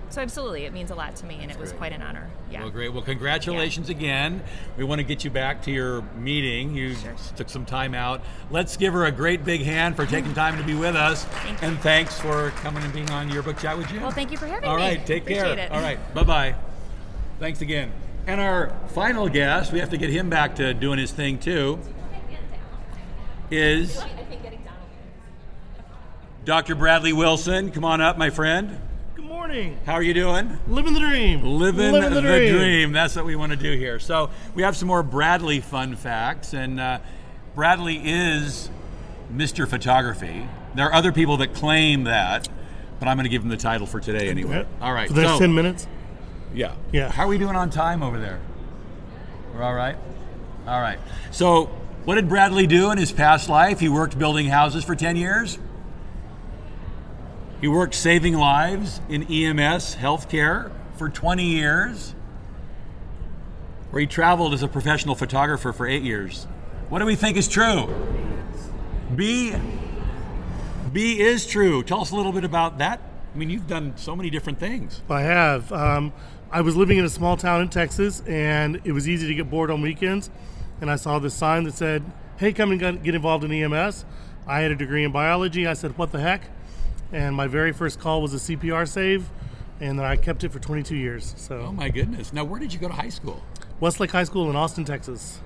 so 0.10 0.22
absolutely, 0.22 0.64
it 0.64 0.72
means 0.72 0.90
a 0.90 0.96
lot 0.96 1.18
to 1.18 1.26
me, 1.26 1.36
and 1.36 1.50
That's 1.50 1.58
it 1.58 1.60
was 1.60 1.70
great. 1.72 1.80
quite 1.80 1.92
an 1.94 2.02
honor. 2.02 2.30
Yeah. 2.50 2.62
Well, 2.62 2.70
great. 2.70 2.94
Well, 2.94 3.02
congratulations 3.02 3.90
yeah. 3.90 3.98
again. 3.98 4.44
We 4.78 4.86
want 4.86 5.00
to 5.00 5.04
get 5.04 5.26
you 5.26 5.30
back 5.30 5.64
to 5.64 5.72
your 5.72 6.02
meeting. 6.16 6.76
You 6.76 6.96
sure. 6.96 7.16
took 7.36 7.50
some 7.50 7.66
time 7.66 7.94
out. 7.94 8.22
Let's 8.50 8.78
give 8.78 8.94
her 8.94 9.06
a 9.06 9.12
great 9.12 9.44
big 9.44 9.64
hand 9.64 9.98
for 9.98 10.06
taking 10.06 10.34
time 10.34 10.58
to 10.58 10.64
be 10.64 10.76
with 10.76 10.96
us, 10.96 11.24
Thank 11.44 11.62
and 11.62 11.78
thanks 11.80 12.18
for 12.20 12.52
coming 12.52 12.84
and 12.84 12.94
being 12.94 13.10
on 13.10 13.30
Yearbook 13.30 13.58
Chat 13.60 13.78
with 13.78 13.90
Jim. 13.90 14.02
Well, 14.02 14.12
thank 14.12 14.32
you 14.32 14.38
for 14.38 14.48
having 14.48 14.70
All 14.70 14.78
me. 14.78 14.82
All 14.82 14.88
right, 14.90 15.06
take 15.06 15.24
Appreciate 15.24 15.56
care. 15.56 15.66
It. 15.66 15.72
All 15.72 15.82
right, 15.82 16.00
bye 16.14 16.24
bye. 16.24 16.56
Thanks 17.40 17.62
again. 17.62 17.92
And 18.28 18.42
our 18.42 18.74
final 18.90 19.30
guest, 19.30 19.72
we 19.72 19.80
have 19.80 19.90
to 19.92 19.98
get 19.98 20.10
him 20.10 20.30
back 20.30 20.58
to 20.58 20.74
doing 20.74 21.00
his 21.00 21.14
thing 21.14 21.40
too, 21.40 21.80
is 23.50 24.04
Dr. 26.44 26.76
Bradley 26.76 27.14
Wilson. 27.14 27.72
Come 27.72 27.86
on 27.86 28.02
up, 28.02 28.18
my 28.18 28.30
friend. 28.30 28.82
Good 29.16 29.24
morning. 29.24 29.78
How 29.86 29.94
are 29.94 30.02
you 30.02 30.14
doing? 30.14 30.60
Living 30.68 30.94
the 30.94 31.00
dream. 31.00 31.42
Living, 31.42 31.94
Living 31.94 32.10
the, 32.10 32.16
the 32.16 32.22
dream. 32.22 32.54
dream. 32.54 32.92
That's 32.92 33.16
what 33.16 33.24
we 33.24 33.38
want 33.38 33.54
to 33.54 33.58
do 33.58 33.78
here. 33.78 33.98
So 33.98 34.30
we 34.54 34.64
have 34.64 34.76
some 34.76 34.90
more 34.90 35.04
Bradley 35.04 35.62
fun 35.62 35.96
facts, 35.96 36.54
and 36.54 36.82
uh, 36.82 37.00
Bradley 37.56 38.02
is 38.04 38.70
Mr. 39.34 39.66
Photography. 39.66 40.50
There 40.76 40.86
are 40.86 40.94
other 40.94 41.14
people 41.14 41.38
that 41.38 41.54
claim 41.54 42.04
that, 42.04 42.50
but 43.00 43.08
I'm 43.08 43.16
going 43.16 43.24
to 43.24 43.30
give 43.30 43.42
him 43.42 43.50
the 43.50 43.56
title 43.56 43.88
for 43.88 44.02
today 44.02 44.28
anyway. 44.28 44.66
All 44.82 44.92
right. 44.92 45.08
For 45.08 45.14
the 45.14 45.22
next 45.22 45.36
so, 45.36 45.40
10 45.40 45.56
minutes? 45.56 45.88
Yeah. 46.54 46.76
Yeah. 46.92 47.12
How 47.12 47.26
are 47.26 47.28
we 47.28 47.38
doing 47.38 47.56
on 47.56 47.70
time 47.70 48.04
over 48.04 48.20
there? 48.20 48.40
We're 49.54 49.64
all 49.64 49.74
right? 49.74 49.96
All 50.68 50.82
right. 50.82 51.00
So, 51.32 51.66
what 52.06 52.16
did 52.16 52.30
Bradley 52.30 52.68
do 52.68 52.92
in 52.92 52.98
his 52.98 53.12
past 53.12 53.50
life? 53.50 53.80
He 53.80 53.90
worked 53.90 54.18
building 54.18 54.48
houses 54.48 54.84
for 54.84 54.96
10 54.96 55.16
years. 55.16 55.60
He 57.60 57.68
worked 57.68 57.96
saving 57.96 58.36
lives 58.36 59.02
in 59.10 59.24
EMS 59.24 59.96
healthcare 59.96 60.72
for 60.96 61.10
20 61.10 61.44
years. 61.44 62.14
Where 63.90 64.02
he 64.02 64.08
traveled 64.08 64.54
as 64.54 64.64
a 64.64 64.68
professional 64.68 65.16
photographer 65.16 65.74
for 65.74 65.88
8 65.88 66.04
years. 66.04 66.46
What 66.90 67.00
do 67.00 67.06
we 67.06 67.16
think 67.16 67.38
is 67.38 67.48
true? 67.48 67.94
B 69.16 69.54
B 70.94 71.20
is 71.20 71.46
true. 71.46 71.84
Tell 71.84 72.02
us 72.02 72.12
a 72.12 72.16
little 72.16 72.32
bit 72.32 72.44
about 72.44 72.78
that. 72.78 73.02
I 73.34 73.38
mean, 73.38 73.50
you've 73.50 73.68
done 73.68 73.94
so 73.98 74.16
many 74.16 74.30
different 74.30 74.60
things. 74.60 75.02
I 75.10 75.22
have. 75.22 75.72
Um, 75.72 76.14
I 76.52 76.62
was 76.62 76.76
living 76.76 76.98
in 76.98 77.06
a 77.06 77.10
small 77.10 77.36
town 77.36 77.62
in 77.62 77.70
Texas, 77.70 78.22
and 78.26 78.80
it 78.86 78.94
was 78.94 79.08
easy 79.08 79.28
to 79.28 79.36
get 79.36 79.50
bored 79.50 79.70
on 79.70 79.82
weekends. 79.82 80.30
And 80.80 80.90
I 80.90 80.96
saw 80.96 81.20
this 81.20 81.34
sign 81.34 81.64
that 81.64 81.74
said, 81.74 82.04
"Hey, 82.38 82.54
come 82.54 82.72
and 82.72 83.04
get 83.04 83.16
involved 83.16 83.44
in 83.44 83.52
EMS." 83.52 84.06
I 84.46 84.62
had 84.62 84.72
a 84.72 84.76
degree 84.76 85.04
in 85.04 85.12
biology. 85.12 85.68
I 85.68 85.74
said, 85.74 85.98
"What 85.98 86.12
the 86.12 86.20
heck?" 86.20 86.44
And 87.12 87.36
my 87.36 87.48
very 87.48 87.74
first 87.74 88.00
call 88.00 88.22
was 88.22 88.34
a 88.34 88.40
CPR 88.40 88.86
save, 88.86 89.30
and 89.82 90.00
then 90.00 90.06
I 90.06 90.16
kept 90.16 90.44
it 90.44 90.52
for 90.52 90.60
22 90.60 90.96
years. 90.96 91.34
So. 91.38 91.66
Oh 91.68 91.72
my 91.72 91.90
goodness! 91.90 92.32
Now, 92.32 92.44
where 92.46 92.60
did 92.60 92.74
you 92.74 92.80
go 92.80 92.88
to 92.88 92.94
high 92.94 93.10
school? 93.10 93.44
Westlake 93.80 94.12
High 94.12 94.24
School 94.24 94.50
in 94.50 94.56
Austin, 94.56 94.86
Texas. 94.86 95.40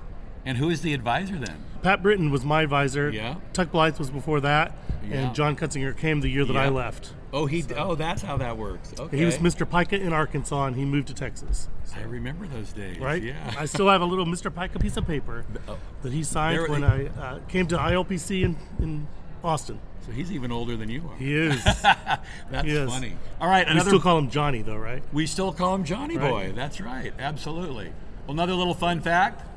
And 0.46 0.58
who 0.58 0.70
is 0.70 0.82
the 0.82 0.94
advisor 0.94 1.38
then? 1.38 1.64
Pat 1.82 2.02
Britton 2.02 2.32
was 2.32 2.44
my 2.44 2.62
advisor. 2.64 3.10
Yeah. 3.10 3.36
Tuck 3.54 3.72
Blythe 3.72 3.98
was 4.00 4.10
before 4.10 4.40
that, 4.42 4.76
yeah. 5.08 5.18
and 5.18 5.36
John 5.36 5.56
Cutsinger 5.56 5.96
came 5.98 6.22
the 6.22 6.30
year 6.30 6.46
that 6.46 6.54
yeah. 6.54 6.64
I 6.64 6.70
left. 6.70 7.14
Oh, 7.34 7.46
he. 7.46 7.62
So. 7.62 7.76
Oh, 7.78 7.96
that's 7.96 8.22
how 8.22 8.38
that 8.38 8.58
works. 8.58 8.94
Okay. 9.00 9.18
He 9.18 9.26
was 9.26 9.38
Mr. 9.38 9.70
Pica 9.70 9.96
in 9.96 10.14
Arkansas, 10.14 10.66
and 10.66 10.76
he 10.76 10.86
moved 10.86 11.08
to 11.08 11.14
Texas. 11.14 11.70
So. 11.86 11.96
I 11.98 12.04
remember 12.04 12.46
those 12.48 12.74
days. 12.74 13.00
Right. 13.00 13.22
Yeah. 13.22 13.54
I 13.58 13.66
still 13.66 13.88
have 13.88 14.02
a 14.02 14.06
little 14.06 14.26
Mr. 14.26 14.54
Pica 14.54 14.80
piece 14.80 14.98
of 14.98 15.08
paper 15.08 15.46
oh. 15.68 15.78
that 16.04 16.12
he 16.12 16.24
signed 16.24 16.60
there, 16.60 16.68
when 16.68 16.82
he, 16.82 16.88
I 16.88 17.22
uh, 17.22 17.40
came 17.48 17.68
to 17.68 17.78
ILPC 17.78 18.44
in, 18.44 18.58
in 18.80 19.08
Austin. 19.44 19.80
So 20.06 20.12
he's 20.12 20.32
even 20.32 20.52
older 20.52 20.76
than 20.76 20.90
you 20.90 21.08
are. 21.10 21.18
He 21.18 21.36
is. 21.36 21.64
That's 21.84 22.66
he 22.66 22.72
is. 22.72 22.90
funny. 22.90 23.16
All 23.40 23.48
right. 23.48 23.68
Another, 23.68 23.86
we 23.86 23.90
still 23.92 24.02
call 24.02 24.18
him 24.18 24.30
Johnny, 24.30 24.62
though, 24.62 24.78
right? 24.78 25.04
We 25.14 25.28
still 25.28 25.54
call 25.54 25.76
him 25.76 25.84
Johnny 25.84 26.18
right. 26.18 26.30
Boy. 26.30 26.54
That's 26.56 26.82
right. 26.82 27.14
Absolutely. 27.20 27.94
Well, 28.26 28.34
another 28.34 28.54
little 28.54 28.74
fun 28.74 29.00
fact. 29.00 29.48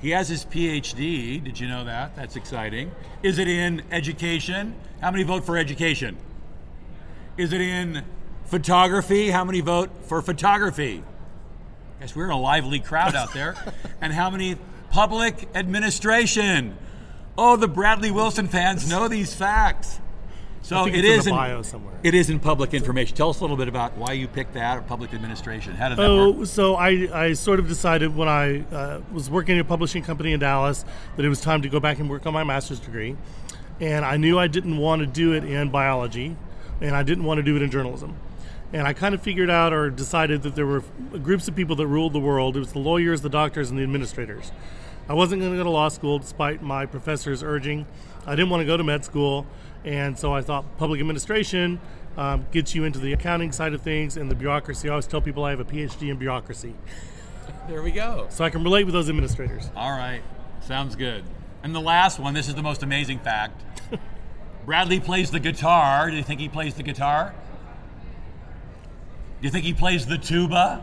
He 0.00 0.10
has 0.10 0.28
his 0.28 0.44
PhD. 0.44 1.42
Did 1.42 1.58
you 1.58 1.68
know 1.68 1.84
that? 1.84 2.16
That's 2.16 2.36
exciting. 2.36 2.90
Is 3.22 3.38
it 3.38 3.48
in 3.48 3.82
education? 3.90 4.74
How 5.00 5.10
many 5.10 5.22
vote 5.22 5.44
for 5.44 5.56
education? 5.56 6.18
Is 7.36 7.52
it 7.52 7.60
in 7.60 8.02
photography? 8.46 9.30
How 9.30 9.44
many 9.44 9.60
vote 9.60 9.90
for 10.06 10.22
photography? 10.22 11.02
Guess 12.00 12.14
we're 12.16 12.24
in 12.24 12.30
a 12.30 12.40
lively 12.40 12.80
crowd 12.80 13.14
out 13.14 13.32
there. 13.34 13.54
and 14.00 14.12
how 14.12 14.30
many 14.30 14.56
public 14.90 15.48
administration? 15.54 16.76
Oh, 17.36 17.56
the 17.56 17.68
Bradley 17.68 18.10
Wilson 18.10 18.48
fans 18.48 18.88
know 18.88 19.08
these 19.08 19.34
facts. 19.34 20.00
So 20.62 20.86
it 20.86 20.94
in 20.96 21.04
is 21.04 21.24
the 21.24 21.30
in- 21.30 21.36
bio 21.36 21.62
somewhere. 21.62 21.94
It 22.02 22.14
is 22.14 22.28
in 22.30 22.40
public 22.40 22.74
information. 22.74 23.16
Tell 23.16 23.30
us 23.30 23.38
a 23.38 23.42
little 23.44 23.56
bit 23.56 23.68
about 23.68 23.96
why 23.96 24.12
you 24.12 24.26
picked 24.26 24.54
that 24.54 24.78
or 24.78 24.82
public 24.82 25.12
administration. 25.14 25.74
How 25.74 25.90
did 25.90 25.98
that 25.98 26.06
Oh, 26.06 26.30
work? 26.32 26.46
so 26.48 26.74
I, 26.74 27.08
I 27.12 27.32
sort 27.34 27.60
of 27.60 27.68
decided 27.68 28.16
when 28.16 28.28
I 28.28 28.60
uh, 28.72 29.00
was 29.12 29.30
working 29.30 29.56
in 29.56 29.60
a 29.60 29.64
publishing 29.64 30.02
company 30.02 30.32
in 30.32 30.40
Dallas 30.40 30.84
that 31.16 31.24
it 31.24 31.28
was 31.28 31.40
time 31.40 31.62
to 31.62 31.68
go 31.68 31.78
back 31.80 31.98
and 32.00 32.08
work 32.10 32.26
on 32.26 32.32
my 32.32 32.42
master's 32.44 32.80
degree. 32.80 33.16
And 33.80 34.04
I 34.04 34.16
knew 34.16 34.38
I 34.38 34.46
didn't 34.48 34.78
want 34.78 35.00
to 35.00 35.06
do 35.06 35.34
it 35.34 35.44
in 35.44 35.68
biology, 35.70 36.36
and 36.80 36.94
I 36.94 37.02
didn't 37.02 37.24
want 37.24 37.38
to 37.38 37.42
do 37.42 37.56
it 37.56 37.62
in 37.62 37.70
journalism. 37.70 38.16
And 38.72 38.86
I 38.86 38.92
kind 38.92 39.14
of 39.14 39.22
figured 39.22 39.48
out 39.48 39.72
or 39.72 39.90
decided 39.90 40.42
that 40.42 40.54
there 40.56 40.66
were 40.66 40.82
groups 41.22 41.46
of 41.48 41.54
people 41.54 41.76
that 41.76 41.86
ruled 41.86 42.12
the 42.12 42.18
world. 42.20 42.56
It 42.56 42.60
was 42.60 42.72
the 42.72 42.80
lawyers, 42.80 43.20
the 43.22 43.28
doctors, 43.28 43.70
and 43.70 43.78
the 43.78 43.82
administrators. 43.84 44.50
I 45.08 45.14
wasn't 45.14 45.40
going 45.40 45.52
to 45.52 45.58
go 45.58 45.62
to 45.64 45.70
law 45.70 45.88
school 45.88 46.18
despite 46.18 46.62
my 46.62 46.84
professor's 46.84 47.42
urging. 47.42 47.86
I 48.26 48.34
didn't 48.34 48.50
want 48.50 48.62
to 48.62 48.64
go 48.64 48.76
to 48.76 48.82
med 48.82 49.04
school, 49.04 49.46
and 49.84 50.18
so 50.18 50.34
I 50.34 50.42
thought 50.42 50.76
public 50.78 51.00
administration 51.00 51.80
um, 52.16 52.44
gets 52.50 52.74
you 52.74 52.82
into 52.84 52.98
the 52.98 53.12
accounting 53.12 53.52
side 53.52 53.72
of 53.72 53.82
things 53.82 54.16
and 54.16 54.28
the 54.28 54.34
bureaucracy. 54.34 54.88
I 54.88 54.92
always 54.92 55.06
tell 55.06 55.20
people 55.20 55.44
I 55.44 55.50
have 55.50 55.60
a 55.60 55.64
PhD 55.64 56.10
in 56.10 56.16
bureaucracy, 56.16 56.74
There 57.68 57.82
we 57.82 57.92
go. 57.92 58.26
so 58.30 58.42
I 58.42 58.50
can 58.50 58.64
relate 58.64 58.82
with 58.84 58.94
those 58.94 59.08
administrators. 59.08 59.70
All 59.76 59.90
right. 59.96 60.22
Sounds 60.60 60.96
good. 60.96 61.22
And 61.62 61.72
the 61.72 61.80
last 61.80 62.18
one, 62.18 62.34
this 62.34 62.48
is 62.48 62.56
the 62.56 62.62
most 62.62 62.82
amazing 62.82 63.20
fact. 63.20 63.62
Bradley 64.66 64.98
plays 65.00 65.30
the 65.30 65.40
guitar. 65.40 66.10
Do 66.10 66.16
you 66.16 66.22
think 66.24 66.40
he 66.40 66.48
plays 66.48 66.74
the 66.74 66.82
guitar? 66.82 67.32
Do 69.40 69.46
you 69.46 69.50
think 69.50 69.64
he 69.64 69.72
plays 69.72 70.06
the 70.06 70.18
tuba? 70.18 70.82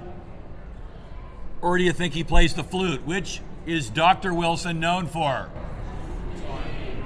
Or 1.61 1.77
do 1.77 1.83
you 1.83 1.91
think 1.91 2.13
he 2.13 2.23
plays 2.23 2.53
the 2.53 2.63
flute? 2.63 3.05
Which 3.05 3.41
is 3.65 3.89
Dr. 3.89 4.33
Wilson 4.33 4.79
known 4.79 5.07
for? 5.07 5.49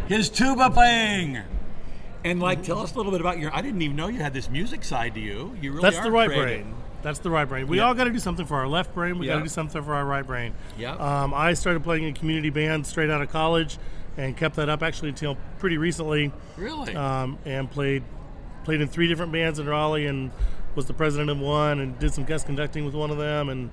His 0.08 0.30
tuba 0.30 0.70
playing. 0.70 1.40
And 2.24 2.40
like, 2.42 2.64
tell 2.64 2.80
us 2.80 2.94
a 2.94 2.98
little 2.98 3.12
bit 3.12 3.22
about 3.22 3.40
your. 3.40 3.54
I 3.56 3.62
didn't 3.62 3.82
even 3.82 3.96
know 3.96 4.08
you 4.08 4.20
had 4.20 4.34
this 4.34 4.50
music 4.50 4.84
side 4.84 5.14
to 5.16 5.20
you. 5.20 5.56
You 5.62 5.72
really 5.72 5.82
That's 5.84 5.98
are 5.98 6.04
the 6.04 6.12
right 6.12 6.28
creative. 6.28 6.64
brain. 6.66 6.76
That's 7.04 7.20
the 7.20 7.30
right 7.30 7.46
brain. 7.48 7.68
We 7.68 7.78
Yeah. 7.78 7.84
all 7.86 7.94
got 7.94 8.06
to 8.06 8.10
do 8.12 8.20
something 8.20 8.46
for 8.46 8.58
our 8.58 8.68
left 8.68 8.94
brain. 8.94 9.18
We 9.20 9.28
got 9.28 9.36
to 9.38 9.44
do 9.44 9.48
something 9.50 9.82
for 9.84 9.94
our 9.94 10.06
right 10.06 10.26
brain. 10.26 10.54
Yeah. 10.78 10.94
Um, 10.96 11.34
I 11.34 11.54
started 11.54 11.84
playing 11.84 12.04
in 12.04 12.14
community 12.14 12.50
band 12.50 12.86
straight 12.88 13.10
out 13.10 13.22
of 13.22 13.30
college, 13.32 13.78
and 14.18 14.36
kept 14.36 14.56
that 14.56 14.68
up 14.70 14.82
actually 14.84 15.10
until 15.10 15.38
pretty 15.60 15.78
recently. 15.78 16.32
Really? 16.58 16.96
Um, 16.96 17.38
and 17.46 17.70
played 17.70 18.04
played 18.64 18.82
in 18.82 18.88
three 18.88 19.08
different 19.08 19.32
bands 19.32 19.60
in 19.60 19.68
Raleigh, 19.68 20.08
and 20.08 20.32
was 20.76 20.86
the 20.88 20.94
president 20.94 21.30
of 21.30 21.40
one, 21.40 21.80
and 21.80 21.98
did 22.00 22.14
some 22.14 22.26
guest 22.26 22.46
conducting 22.46 22.86
with 22.86 22.94
one 22.94 23.10
of 23.12 23.18
them. 23.18 23.50
And 23.50 23.70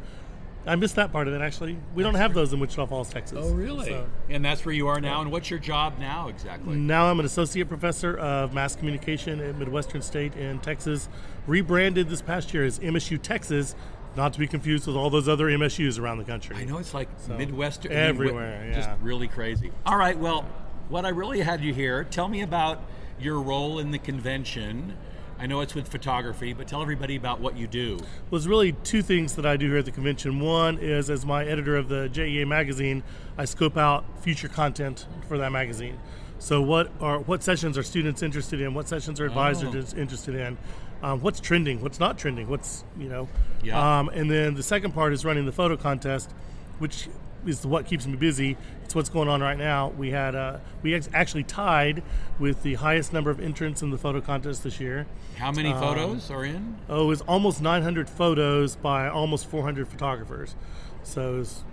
I 0.67 0.77
missed 0.77 0.97
that 0.97 1.13
part 1.13 1.29
of 1.29 1.35
it 1.35 1.41
actually. 1.43 1.77
We 1.95 2.03
don't 2.03 2.15
have 2.15 2.33
those 2.33 2.53
in 2.53 2.61
Wichita 2.61 2.87
Falls, 2.87 3.11
Texas. 3.11 3.39
oh, 3.43 3.53
really? 3.53 3.87
So- 3.89 4.07
And 4.31 4.43
that's 4.45 4.65
where 4.65 4.75
you 4.75 4.87
are 4.89 5.01
now. 5.01 5.21
And 5.21 5.31
what's 5.33 5.51
your 5.51 5.59
job 5.59 5.99
now 5.99 6.29
exactly? 6.29 6.77
Now 6.77 7.11
I'm 7.11 7.19
an 7.21 7.27
associate 7.27 7.69
professor 7.69 8.17
of 8.17 8.55
mass 8.55 8.75
communication 8.77 9.41
at 9.41 9.59
Midwestern 9.59 10.01
State 10.01 10.35
in 10.37 10.61
Texas. 10.61 11.09
Rebranded 11.47 12.09
this 12.09 12.23
past 12.23 12.55
year 12.55 12.65
as 12.65 12.79
MSU 12.79 13.21
Texas, 13.21 13.75
not 14.17 14.33
to 14.33 14.39
be 14.39 14.47
confused 14.47 14.87
with 14.87 14.97
all 14.97 15.11
those 15.11 15.29
other 15.29 15.47
MSUs 15.47 15.99
around 15.99 16.19
the 16.19 16.25
country. 16.25 16.57
I 16.57 16.65
know 16.65 16.79
it's 16.79 16.95
like 16.95 17.09
Midwestern 17.29 17.93
I 17.93 17.95
mean, 17.95 18.05
everywhere, 18.05 18.71
Just 18.75 18.89
yeah. 18.89 18.97
really 19.03 19.29
crazy. 19.29 19.71
All 19.87 19.97
right, 19.97 20.19
well, 20.19 20.43
what 20.89 21.05
I 21.05 21.11
really 21.11 21.41
had 21.41 21.63
you 21.63 21.73
here, 21.75 22.05
tell 22.05 22.29
me 22.29 22.43
about 22.43 22.81
your 23.19 23.41
role 23.41 23.79
in 23.79 23.91
the 23.91 23.99
convention. 23.99 24.97
I 25.39 25.47
know 25.47 25.61
it's 25.61 25.75
with 25.75 25.89
photography, 25.89 26.53
but 26.53 26.69
tell 26.69 26.81
everybody 26.81 27.17
about 27.17 27.41
what 27.41 27.57
you 27.57 27.67
do. 27.67 27.99
was 28.31 28.47
really 28.47 28.73
two 28.73 29.03
things 29.03 29.35
that 29.35 29.45
I 29.45 29.57
do 29.57 29.69
here 29.69 29.79
at 29.79 29.85
the 29.85 29.91
convention. 29.91 30.39
One 30.41 30.79
is 30.79 31.11
as 31.11 31.27
my 31.27 31.45
editor 31.45 31.77
of 31.77 31.89
the 31.89 32.09
JEA 32.13 32.47
magazine, 32.47 33.03
I 33.37 33.45
scope 33.45 33.77
out 33.77 34.05
future 34.23 34.49
content 34.49 35.07
for 35.29 35.37
that 35.39 35.51
magazine. 35.51 35.99
So 36.39 36.61
what 36.61 36.93
are 37.01 37.19
what 37.21 37.43
sessions 37.43 37.77
are 37.79 37.83
students 37.83 38.23
interested 38.23 38.61
in? 38.61 38.75
What 38.75 38.89
sessions 38.89 39.19
are 39.21 39.25
advisors 39.27 39.95
Oh. 39.95 39.99
interested 40.01 40.35
in? 40.35 40.57
Um, 41.05 41.21
what's 41.21 41.39
trending? 41.39 41.83
What's 41.83 42.01
not 42.01 42.17
trending? 42.17 42.49
What's 42.49 42.83
you 42.99 43.11
know? 43.11 43.29
Yeah. 43.63 43.99
Um, 43.99 44.09
and 44.09 44.31
then 44.31 44.55
the 44.55 44.63
second 44.63 44.93
part 44.93 45.13
is 45.13 45.23
running 45.23 45.45
the 45.45 45.53
photo 45.53 45.77
contest, 45.77 46.33
which 46.79 47.09
is 47.47 47.67
what 47.67 47.85
keeps 47.85 48.07
me 48.07 48.17
busy. 48.17 48.57
It's 48.85 48.95
what's 48.95 49.11
going 49.11 49.29
on 49.29 49.43
right 49.43 49.59
now. 49.59 49.89
We 49.99 50.13
had 50.13 50.35
uh, 50.35 50.61
we 50.83 50.95
ex- 50.95 51.11
actually 51.13 51.45
tied 51.45 52.03
with 52.39 52.63
the 52.63 52.75
highest 52.75 53.13
number 53.13 53.31
of 53.31 53.39
entrants 53.39 53.83
in 53.83 53.91
the 53.91 53.99
photo 53.99 54.23
contest 54.23 54.65
this 54.65 54.81
year. 54.81 55.07
How 55.37 55.53
many 55.53 55.73
photos 55.73 56.31
are 56.31 56.43
in? 56.43 56.79
Oh, 56.89 57.03
it 57.05 57.07
was 57.09 57.21
almost 57.23 57.61
900 57.61 58.09
photos 58.09 58.75
by 58.75 59.07
almost 59.07 59.47
400 59.47 59.87
photographers. 59.87 60.57
So 61.03 61.35
it 61.35 61.39
was, 61.41 61.65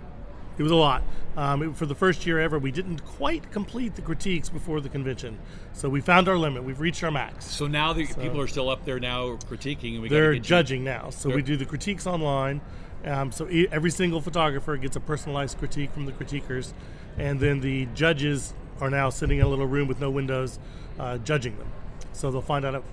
it 0.58 0.62
was 0.62 0.72
a 0.72 0.76
lot. 0.76 1.02
Um, 1.36 1.62
it- 1.62 1.76
for 1.76 1.86
the 1.86 1.94
first 1.94 2.26
year 2.26 2.38
ever, 2.40 2.58
we 2.58 2.70
didn't 2.70 3.04
quite 3.04 3.50
complete 3.52 3.94
the 3.96 4.02
critiques 4.02 4.48
before 4.48 4.80
the 4.80 4.88
convention. 4.88 5.38
So 5.72 5.88
we 5.88 6.00
found 6.00 6.28
our 6.28 6.36
limit. 6.36 6.64
We've 6.64 6.80
reached 6.80 7.02
our 7.02 7.10
max. 7.10 7.46
So 7.46 7.66
now 7.66 7.92
the 7.92 8.06
people 8.06 8.40
are 8.40 8.46
still 8.46 8.68
up 8.68 8.84
there 8.84 9.00
now 9.00 9.36
critiquing, 9.48 9.94
and 9.94 10.02
we 10.02 10.08
They're 10.08 10.24
gotta 10.26 10.34
you- 10.36 10.40
judging 10.42 10.84
now. 10.84 11.10
So 11.10 11.28
we 11.30 11.36
They're- 11.36 11.42
do 11.42 11.56
the 11.56 11.64
critiques 11.64 12.06
online. 12.06 12.60
Um, 13.04 13.32
so 13.32 13.48
e- 13.48 13.66
every 13.72 13.90
single 13.90 14.20
photographer 14.20 14.76
gets 14.76 14.94
a 14.94 15.00
personalized 15.00 15.58
critique 15.58 15.92
from 15.92 16.06
the 16.06 16.12
critiquers. 16.12 16.72
And 17.18 17.40
then 17.40 17.60
the 17.60 17.88
judges 17.94 18.54
are 18.80 18.90
now 18.90 19.10
sitting 19.10 19.38
in 19.38 19.44
a 19.44 19.48
little 19.48 19.66
room 19.66 19.88
with 19.88 20.00
no 20.00 20.10
windows 20.10 20.58
uh, 21.00 21.18
judging 21.18 21.56
them. 21.58 21.66
So 22.12 22.30
they'll 22.30 22.42
find 22.42 22.64
out 22.64 22.84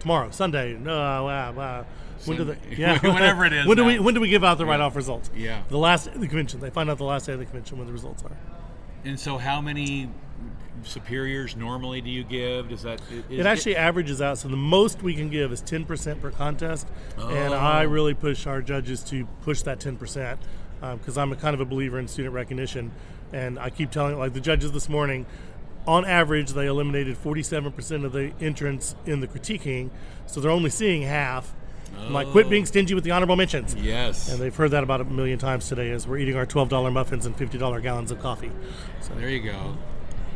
tomorrow, 0.00 0.30
Sunday. 0.30 0.74
No, 0.74 1.24
wow, 1.24 1.52
wow. 1.52 1.86
When 2.24 2.36
do 2.38 2.44
they, 2.44 2.56
yeah, 2.76 2.98
Whenever 3.00 3.44
it 3.44 3.52
is 3.52 3.66
When 3.66 3.76
do 3.76 3.82
now. 3.82 3.88
we 3.88 3.98
when 3.98 4.14
do 4.14 4.20
we 4.20 4.28
give 4.28 4.44
out 4.44 4.56
the 4.58 4.64
write-off 4.66 4.96
results? 4.96 5.30
Yeah. 5.36 5.62
the 5.68 5.78
last 5.78 6.04
the 6.14 6.26
convention. 6.26 6.60
They 6.60 6.70
find 6.70 6.88
out 6.90 6.98
the 6.98 7.04
last 7.04 7.26
day 7.26 7.32
of 7.34 7.38
the 7.38 7.44
convention 7.44 7.76
when 7.78 7.86
the 7.86 7.92
results 7.92 8.22
are. 8.24 8.36
And 9.04 9.20
so, 9.20 9.36
how 9.36 9.60
many 9.60 10.08
superiors 10.82 11.56
normally 11.56 12.00
do 12.00 12.10
you 12.10 12.24
give? 12.24 12.68
Does 12.68 12.82
that 12.82 13.00
is 13.30 13.40
It 13.40 13.46
actually 13.46 13.76
averages 13.76 14.20
out. 14.20 14.38
So 14.38 14.48
the 14.48 14.56
most 14.56 15.02
we 15.02 15.14
can 15.14 15.30
give 15.30 15.52
is 15.52 15.62
10% 15.62 16.20
per 16.20 16.30
contest. 16.30 16.86
And 17.18 17.54
Oh. 17.54 17.58
I 17.58 17.82
really 17.82 18.14
push 18.14 18.46
our 18.46 18.60
judges 18.60 19.02
to 19.04 19.26
push 19.42 19.62
that 19.62 19.78
10% 19.80 20.38
because 20.80 21.16
um, 21.18 21.22
I'm 21.22 21.32
a 21.32 21.40
kind 21.40 21.54
of 21.54 21.60
a 21.60 21.64
believer 21.64 21.98
in 21.98 22.08
student 22.08 22.34
recognition. 22.34 22.92
And 23.32 23.58
I 23.58 23.70
keep 23.70 23.90
telling, 23.90 24.18
like 24.18 24.32
the 24.34 24.40
judges 24.40 24.72
this 24.72 24.88
morning, 24.88 25.26
on 25.86 26.04
average, 26.04 26.50
they 26.50 26.66
eliminated 26.66 27.16
47% 27.16 28.04
of 28.04 28.12
the 28.12 28.32
entrants 28.40 28.94
in 29.06 29.20
the 29.20 29.28
critiquing. 29.28 29.90
So 30.26 30.40
they're 30.40 30.50
only 30.50 30.70
seeing 30.70 31.02
half. 31.02 31.54
I'm 31.98 32.12
like, 32.12 32.28
quit 32.28 32.50
being 32.50 32.66
stingy 32.66 32.94
with 32.94 33.04
the 33.04 33.12
honorable 33.12 33.36
mentions. 33.36 33.74
Yes. 33.74 34.30
And 34.30 34.40
they've 34.40 34.54
heard 34.54 34.72
that 34.72 34.82
about 34.82 35.00
a 35.00 35.04
million 35.04 35.38
times 35.38 35.68
today 35.68 35.90
as 35.90 36.08
we're 36.08 36.18
eating 36.18 36.36
our 36.36 36.46
$12 36.46 36.92
muffins 36.92 37.24
and 37.24 37.36
$50 37.36 37.82
gallons 37.82 38.10
of 38.10 38.18
coffee. 38.20 38.50
So 39.00 39.14
There 39.14 39.28
you 39.28 39.40
go. 39.40 39.76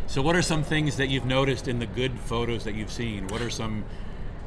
So, 0.07 0.23
what 0.23 0.35
are 0.37 0.43
some 0.43 0.63
things 0.63 0.97
that 0.97 1.09
you've 1.09 1.27
noticed 1.27 1.69
in 1.69 1.81
the 1.81 1.87
good 1.87 2.19
photos 2.19 2.65
that 2.65 2.75
you've 2.75 2.91
seen? 2.91 3.27
What 3.29 3.43
are 3.43 3.51
some 3.51 3.85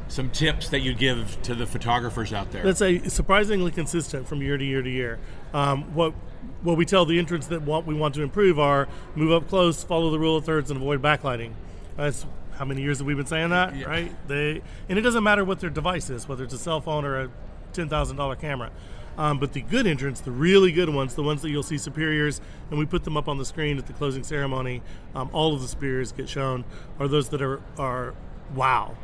some 0.08 0.30
tips 0.30 0.70
that 0.70 0.82
you 0.82 0.94
give 0.94 1.42
to 1.44 1.54
the 1.54 1.68
photographers 1.68 2.34
out 2.34 2.52
there? 2.52 2.66
Let's 2.66 2.80
say 2.80 3.00
surprisingly 3.08 3.72
consistent 3.72 4.28
from 4.28 4.42
year 4.42 4.58
to 4.58 4.66
year 4.66 4.82
to 4.82 4.90
year. 4.90 5.20
Um, 5.54 5.94
what 5.94 6.14
what 6.64 6.78
we 6.78 6.86
tell 6.86 7.06
the 7.06 7.18
entrants 7.20 7.48
that 7.48 7.62
what 7.64 7.86
we 7.86 7.94
want 7.96 8.14
to 8.16 8.22
improve 8.22 8.60
are 8.60 8.88
move 9.16 9.32
up 9.32 9.48
close, 9.50 9.84
follow 9.84 10.10
the 10.12 10.20
rule 10.20 10.38
of 10.38 10.46
thirds, 10.46 10.70
and 10.72 10.78
avoid 10.80 11.02
backlighting. 11.02 11.54
That's 11.98 12.26
how 12.58 12.66
many 12.66 12.82
years 12.82 13.00
have 13.00 13.08
we 13.08 13.14
been 13.16 13.26
saying 13.26 13.50
that, 13.50 13.76
Yeah. 13.76 13.86
right? 13.88 14.28
They 14.28 14.62
and 14.90 14.98
it 15.00 15.02
doesn't 15.02 15.24
matter 15.24 15.44
what 15.44 15.60
their 15.60 15.70
device 15.70 16.10
is, 16.10 16.28
whether 16.28 16.44
it's 16.44 16.54
a 16.54 16.58
cell 16.60 16.82
phone 16.82 17.06
or 17.06 17.20
a 17.22 17.30
ten 17.74 17.90
thousand 17.90 18.18
dollar 18.18 18.36
camera. 18.36 18.70
Um, 19.18 19.40
but 19.40 19.52
the 19.52 19.62
good 19.62 19.86
entrants, 19.88 20.22
the 20.22 20.32
really 20.32 20.72
good 20.72 20.88
ones, 20.90 21.16
the 21.16 21.24
ones 21.24 21.42
that 21.42 21.50
you'll 21.50 21.64
see 21.64 21.78
superiors, 21.78 22.40
and 22.70 22.80
we 22.80 22.86
put 22.86 23.04
them 23.04 23.18
up 23.18 23.28
on 23.28 23.38
the 23.38 23.46
screen 23.46 23.78
at 23.78 23.86
the 23.86 23.94
closing 23.94 24.24
ceremony. 24.24 24.82
Um, 25.14 25.30
all 25.34 25.54
of 25.54 25.62
the 25.62 25.68
superiors 25.68 26.12
get 26.14 26.30
shown 26.30 26.64
are 27.00 27.08
those 27.08 27.30
that 27.30 27.42
are 27.42 27.62
are 27.78 28.14
wow. 28.56 28.96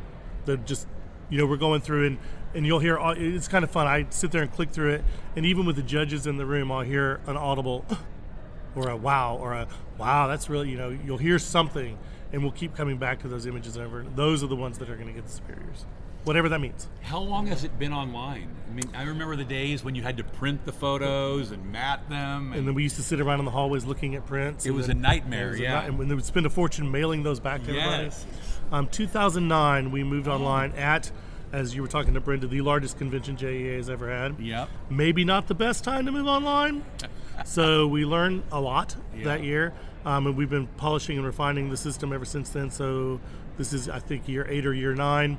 They're 0.46 0.56
just 0.56 0.86
you 1.28 1.36
know 1.38 1.44
we're 1.46 1.56
going 1.58 1.82
through 1.82 2.06
and 2.06 2.18
and 2.54 2.66
you'll 2.66 2.78
hear 2.78 2.98
it's 3.16 3.48
kind 3.48 3.64
of 3.64 3.70
fun. 3.70 3.86
I 3.86 4.06
sit 4.10 4.32
there 4.32 4.42
and 4.42 4.52
click 4.52 4.70
through 4.70 4.90
it, 4.94 5.04
and 5.36 5.44
even 5.46 5.66
with 5.66 5.76
the 5.76 5.82
judges 5.82 6.26
in 6.26 6.36
the 6.36 6.46
room, 6.46 6.70
I'll 6.72 6.80
hear 6.82 7.20
an 7.26 7.36
audible 7.36 7.84
or 8.74 8.88
a 8.88 8.96
wow 8.96 9.36
or 9.40 9.52
a 9.52 9.68
wow. 9.98 10.26
That's 10.28 10.48
really 10.48 10.70
you 10.70 10.76
know 10.76 10.90
you'll 10.90 11.18
hear 11.18 11.38
something, 11.38 11.98
and 12.32 12.42
we'll 12.42 12.52
keep 12.52 12.74
coming 12.76 12.98
back 12.98 13.20
to 13.20 13.28
those 13.28 13.46
images 13.46 13.76
over. 13.76 14.04
Those 14.14 14.42
are 14.42 14.48
the 14.48 14.56
ones 14.56 14.78
that 14.78 14.90
are 14.90 14.94
going 14.96 15.08
to 15.08 15.12
get 15.14 15.24
the 15.26 15.32
superiors, 15.32 15.84
whatever 16.24 16.48
that 16.48 16.60
means. 16.60 16.88
How 17.02 17.20
long 17.20 17.46
has 17.48 17.64
it 17.64 17.78
been 17.78 17.92
online? 17.92 18.48
I 18.68 18.74
mean, 18.74 18.90
I 18.94 19.04
remember 19.04 19.34
the 19.34 19.44
days 19.44 19.82
when 19.82 19.94
you 19.94 20.02
had 20.02 20.18
to 20.18 20.24
print 20.24 20.64
the 20.66 20.72
photos 20.72 21.52
and 21.52 21.72
mat 21.72 22.08
them. 22.10 22.52
And 22.52 22.66
then 22.66 22.74
we 22.74 22.82
used 22.82 22.96
to 22.96 23.02
sit 23.02 23.18
around 23.18 23.38
in 23.38 23.46
the 23.46 23.50
hallways 23.50 23.84
looking 23.86 24.14
at 24.14 24.26
prints. 24.26 24.66
It 24.66 24.72
was 24.72 24.88
then- 24.88 24.98
a 24.98 25.00
nightmare, 25.00 25.50
was 25.50 25.60
a 25.60 25.62
yeah. 25.62 25.80
ni- 25.80 25.86
and 25.86 25.98
when 25.98 26.08
they 26.08 26.14
would 26.14 26.24
spend 26.26 26.44
a 26.44 26.50
fortune 26.50 26.90
mailing 26.90 27.22
those 27.22 27.40
back 27.40 27.62
to 27.64 27.70
everybody. 27.70 28.04
Yes. 28.04 28.26
Um, 28.70 28.86
2009, 28.88 29.90
we 29.90 30.04
moved 30.04 30.28
online 30.28 30.72
at, 30.72 31.10
as 31.52 31.74
you 31.74 31.82
were 31.82 31.88
talking 31.88 32.14
to 32.14 32.20
Brenda, 32.20 32.46
the 32.46 32.60
largest 32.60 32.98
convention 32.98 33.36
JEA 33.36 33.76
has 33.76 33.88
ever 33.88 34.10
had. 34.10 34.38
Yep. 34.38 34.68
Maybe 34.90 35.24
not 35.24 35.48
the 35.48 35.54
best 35.54 35.84
time 35.84 36.06
to 36.06 36.12
move 36.12 36.26
online. 36.26 36.84
so 37.44 37.86
we 37.86 38.04
learned 38.04 38.42
a 38.52 38.60
lot 38.60 38.96
that 39.24 39.42
year, 39.42 39.72
um, 40.04 40.26
and 40.26 40.36
we've 40.36 40.50
been 40.50 40.66
polishing 40.66 41.16
and 41.16 41.26
refining 41.26 41.70
the 41.70 41.76
system 41.76 42.12
ever 42.12 42.24
since 42.24 42.50
then. 42.50 42.70
So 42.70 43.20
this 43.56 43.72
is, 43.72 43.88
I 43.88 43.98
think, 43.98 44.28
year 44.28 44.46
eight 44.48 44.66
or 44.66 44.74
year 44.74 44.94
nine 44.94 45.38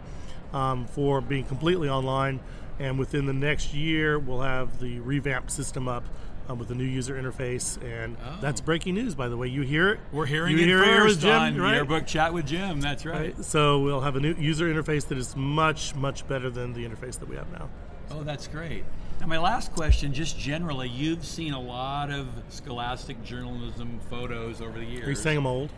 um, 0.53 0.85
for 0.87 1.21
being 1.21 1.45
completely 1.45 1.89
online. 1.89 2.39
And 2.79 2.97
within 2.97 3.25
the 3.25 3.33
next 3.33 3.73
year, 3.73 4.17
we'll 4.17 4.41
have 4.41 4.79
the 4.79 4.99
revamped 4.99 5.51
system 5.51 5.87
up 5.87 6.05
uh, 6.49 6.55
with 6.55 6.71
a 6.71 6.75
new 6.75 6.83
user 6.83 7.21
interface, 7.21 7.77
and 7.83 8.17
Oh. 8.25 8.37
that's 8.41 8.61
breaking 8.61 8.95
news. 8.95 9.15
By 9.15 9.27
the 9.27 9.37
way, 9.37 9.47
you 9.47 9.61
hear 9.61 9.89
it. 9.89 9.99
We're 10.11 10.25
hearing 10.25 10.57
you 10.57 10.63
it 10.63 10.67
hear 10.67 10.83
first 10.83 11.15
with 11.17 11.21
Jim, 11.21 11.31
on 11.41 11.57
right? 11.57 11.73
Yearbook 11.75 12.07
Chat 12.07 12.33
with 12.33 12.47
Jim. 12.47 12.81
That's 12.81 13.05
right. 13.05 13.35
Right. 13.35 13.45
So 13.45 13.79
we'll 13.79 14.01
have 14.01 14.15
a 14.15 14.19
new 14.19 14.33
user 14.33 14.71
interface 14.73 15.07
that 15.07 15.17
is 15.17 15.35
much, 15.35 15.95
much 15.95 16.27
better 16.27 16.49
than 16.49 16.73
the 16.73 16.85
interface 16.85 17.19
that 17.19 17.29
we 17.29 17.35
have 17.35 17.51
now. 17.51 17.69
Oh, 18.11 18.23
that's 18.23 18.47
great. 18.47 18.83
Now, 19.19 19.27
my 19.27 19.37
last 19.37 19.73
question, 19.73 20.13
just 20.13 20.39
generally, 20.39 20.87
you've 20.87 21.25
seen 21.25 21.53
a 21.53 21.59
lot 21.59 22.09
of 22.09 22.27
scholastic 22.49 23.21
journalism 23.23 23.99
photos 24.09 24.61
over 24.61 24.79
the 24.79 24.85
years. 24.85 25.05
Are 25.05 25.09
you 25.09 25.15
saying 25.15 25.37
I'm 25.37 25.45
old? 25.47 25.71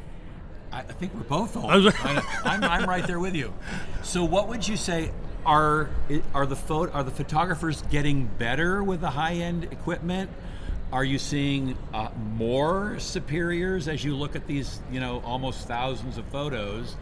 I 0.72 0.80
I 0.80 0.84
think 0.84 1.14
we're 1.14 1.22
both 1.24 1.58
old. 1.58 1.66
I 1.72 2.24
I'm, 2.46 2.64
I'm 2.64 2.88
right 2.90 3.06
there 3.06 3.20
with 3.20 3.36
you. 3.36 3.54
So, 4.04 4.24
what 4.24 4.48
would 4.48 4.68
you 4.68 4.78
say 4.78 5.12
are 5.46 5.90
are 6.36 6.46
the 6.46 6.56
photo, 6.56 6.92
are 6.94 7.04
the 7.04 7.12
photographers 7.12 7.82
getting 7.90 8.28
better 8.38 8.84
with 8.84 9.02
the 9.02 9.10
high 9.10 9.34
end 9.34 9.66
equipment? 9.66 10.30
Are 10.92 11.06
you 11.06 11.20
seeing 11.20 11.78
uh, 11.94 12.10
more 12.36 13.00
superiors 13.00 13.88
as 13.88 14.04
you 14.04 14.16
look 14.16 14.36
at 14.36 14.46
these, 14.46 14.80
you 14.92 15.00
know, 15.00 15.22
almost 15.26 15.68
thousands 15.68 16.18
of 16.18 16.26
photos, 16.26 16.96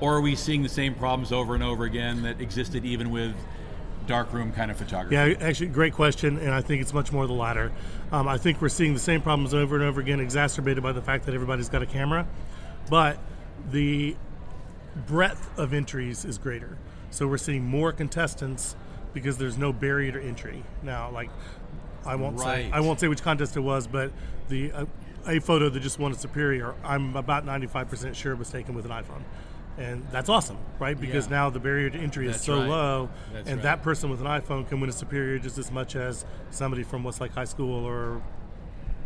or 0.00 0.16
are 0.16 0.20
we 0.20 0.34
seeing 0.34 0.62
the 0.62 0.68
same 0.68 0.94
problems 0.94 1.30
over 1.30 1.54
and 1.54 1.62
over 1.62 1.84
again 1.84 2.22
that 2.22 2.40
existed 2.40 2.86
even 2.86 3.10
with 3.10 3.34
darkroom 4.06 4.52
kind 4.52 4.70
of 4.70 4.78
photography? 4.78 5.14
Yeah, 5.14 5.46
actually, 5.46 5.68
great 5.68 5.92
question, 5.92 6.38
and 6.38 6.52
I 6.52 6.62
think 6.62 6.80
it's 6.80 6.94
much 6.94 7.12
more 7.12 7.26
the 7.26 7.34
latter. 7.34 7.70
Um, 8.12 8.26
I 8.26 8.38
think 8.38 8.62
we're 8.62 8.70
seeing 8.70 8.94
the 8.94 9.00
same 9.00 9.20
problems 9.20 9.52
over 9.52 9.74
and 9.74 9.84
over 9.84 10.00
again, 10.00 10.20
exacerbated 10.20 10.82
by 10.82 10.92
the 10.92 11.02
fact 11.02 11.26
that 11.26 11.34
everybody's 11.34 11.68
got 11.68 11.82
a 11.82 11.86
camera, 11.86 12.26
but 12.88 13.18
the 13.70 14.16
breadth 15.06 15.50
of 15.58 15.74
entries 15.74 16.24
is 16.24 16.38
greater. 16.38 16.78
So 17.10 17.26
we're 17.26 17.36
seeing 17.36 17.64
more 17.64 17.92
contestants 17.92 18.74
because 19.12 19.36
there's 19.36 19.58
no 19.58 19.72
barrier 19.72 20.12
to 20.12 20.22
entry 20.22 20.62
now. 20.82 21.10
Like, 21.10 21.30
I 22.06 22.14
won't 22.14 22.40
say 22.40 22.70
I 22.72 22.80
won't 22.80 23.00
say 23.00 23.08
which 23.08 23.22
contest 23.22 23.56
it 23.56 23.60
was, 23.60 23.86
but 23.86 24.12
the 24.48 24.72
uh, 24.72 24.86
a 25.26 25.40
photo 25.40 25.68
that 25.68 25.80
just 25.80 25.98
won 25.98 26.12
a 26.12 26.14
superior, 26.14 26.74
I'm 26.82 27.14
about 27.16 27.44
95% 27.44 28.14
sure 28.14 28.34
was 28.34 28.48
taken 28.50 28.74
with 28.74 28.84
an 28.86 28.90
iPhone. 28.90 29.22
And 29.76 30.04
that's 30.10 30.28
awesome, 30.28 30.56
right? 30.80 30.98
Because 30.98 31.26
Yeah. 31.26 31.30
now 31.36 31.50
the 31.50 31.60
barrier 31.60 31.90
to 31.90 31.98
entry 31.98 32.26
is 32.26 32.32
That's 32.36 32.44
so 32.46 32.58
right. 32.60 32.68
low, 32.68 33.10
That's 33.32 33.46
and 33.48 33.56
right. 33.58 33.62
that 33.64 33.82
person 33.82 34.10
with 34.10 34.20
an 34.20 34.26
iPhone 34.26 34.66
can 34.68 34.80
win 34.80 34.88
a 34.90 34.92
superior 34.92 35.38
just 35.38 35.58
as 35.58 35.70
much 35.70 35.94
as 35.96 36.24
somebody 36.50 36.82
from 36.82 37.04
Westlake 37.04 37.32
High 37.32 37.44
School 37.44 37.84
or 37.84 38.20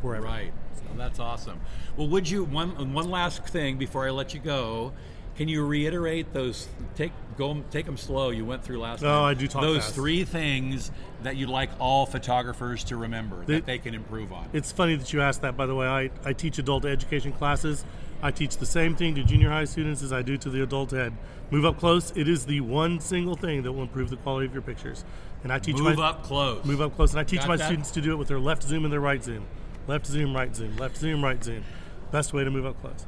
wherever. 0.00 0.24
Right. 0.24 0.52
So 0.76 0.82
that's 0.96 1.18
awesome. 1.18 1.60
Well, 1.96 2.08
would 2.08 2.28
you 2.30 2.44
one 2.44 2.94
one 2.94 3.10
last 3.10 3.44
thing 3.44 3.76
before 3.78 4.06
I 4.06 4.10
let 4.10 4.32
you 4.32 4.40
go? 4.40 4.92
Can 5.36 5.48
you 5.48 5.64
reiterate 5.66 6.32
those? 6.32 6.68
Take 6.94 7.12
go 7.36 7.62
take 7.70 7.86
them 7.86 7.96
slow. 7.96 8.30
You 8.30 8.44
went 8.44 8.62
through 8.64 8.78
last. 8.78 9.02
Oh, 9.02 9.06
time. 9.08 9.24
I 9.24 9.34
do 9.34 9.46
talk 9.48 9.62
Those 9.62 9.82
fast. 9.82 9.94
three 9.94 10.24
things 10.24 10.90
that 11.24 11.36
you'd 11.36 11.48
like 11.48 11.70
all 11.78 12.06
photographers 12.06 12.84
to 12.84 12.96
remember 12.96 13.44
They- 13.44 13.54
that 13.56 13.66
they 13.66 13.78
can 13.78 13.94
improve 13.94 14.32
on. 14.32 14.48
It's 14.52 14.72
funny 14.72 14.94
that 14.96 15.12
you 15.12 15.20
asked 15.20 15.42
that, 15.42 15.56
by 15.56 15.66
the 15.66 15.74
way. 15.74 15.86
I, 15.86 16.10
I 16.24 16.32
teach 16.32 16.58
adult 16.58 16.84
education 16.84 17.32
classes. 17.32 17.84
I 18.22 18.30
teach 18.30 18.56
the 18.58 18.66
same 18.66 18.94
thing 18.94 19.14
to 19.16 19.24
junior 19.24 19.50
high 19.50 19.64
students 19.64 20.02
as 20.02 20.12
I 20.12 20.22
do 20.22 20.36
to 20.38 20.48
the 20.50 20.62
adult 20.62 20.92
ed. 20.92 21.12
Move 21.50 21.64
up 21.64 21.78
close. 21.78 22.12
It 22.16 22.28
is 22.28 22.46
the 22.46 22.60
one 22.60 23.00
single 23.00 23.34
thing 23.34 23.62
that 23.62 23.72
will 23.72 23.82
improve 23.82 24.10
the 24.10 24.16
quality 24.16 24.46
of 24.46 24.52
your 24.52 24.62
pictures. 24.62 25.04
And 25.42 25.52
I 25.52 25.58
teach 25.58 25.76
Move 25.76 25.96
my, 25.98 26.04
up 26.08 26.22
close. 26.22 26.64
Move 26.64 26.80
up 26.80 26.94
close. 26.94 27.10
And 27.12 27.20
I 27.20 27.24
teach 27.24 27.40
Got 27.40 27.48
my 27.48 27.56
that? 27.56 27.66
students 27.66 27.90
to 27.92 28.00
do 28.00 28.12
it 28.12 28.16
with 28.16 28.28
their 28.28 28.38
left 28.38 28.62
zoom 28.62 28.84
and 28.84 28.92
their 28.92 29.00
right 29.00 29.22
zoom. 29.22 29.44
Left 29.88 30.06
zoom, 30.06 30.34
right 30.36 30.54
zoom. 30.54 30.76
Left 30.76 30.96
zoom, 30.96 31.22
right 31.24 31.42
zoom. 31.42 31.64
Best 32.12 32.32
way 32.32 32.44
to 32.44 32.50
move 32.50 32.64
up 32.64 32.80
close. 32.80 33.04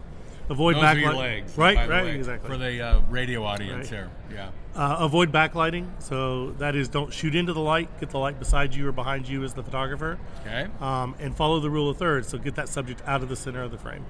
Avoid 0.50 0.74
Those 0.76 0.82
backlight. 0.82 0.94
are 0.94 0.98
your 0.98 1.14
legs, 1.14 1.56
Right, 1.56 1.86
the 1.86 1.88
right, 1.92 2.04
way, 2.04 2.14
exactly. 2.16 2.50
For 2.50 2.56
the 2.58 2.80
uh, 2.84 3.00
radio 3.08 3.44
audience 3.44 3.90
Right. 3.90 3.98
here, 4.00 4.10
yeah. 4.32 4.48
Uh, 4.76 4.96
avoid 4.98 5.30
backlighting. 5.30 5.86
So 6.00 6.50
that 6.58 6.74
is, 6.74 6.88
don't 6.88 7.12
shoot 7.12 7.34
into 7.36 7.52
the 7.52 7.60
light. 7.60 7.88
Get 8.00 8.10
the 8.10 8.18
light 8.18 8.38
beside 8.40 8.74
you 8.74 8.88
or 8.88 8.92
behind 8.92 9.28
you 9.28 9.44
as 9.44 9.54
the 9.54 9.62
photographer. 9.62 10.18
Okay, 10.40 10.66
Um, 10.80 11.14
and 11.20 11.36
follow 11.36 11.60
the 11.60 11.70
rule 11.70 11.88
of 11.88 11.96
thirds. 11.96 12.26
So 12.28 12.38
get 12.38 12.56
that 12.56 12.68
subject 12.68 13.00
out 13.06 13.22
of 13.22 13.28
the 13.28 13.36
center 13.36 13.62
of 13.62 13.70
the 13.70 13.78
frame. 13.78 14.04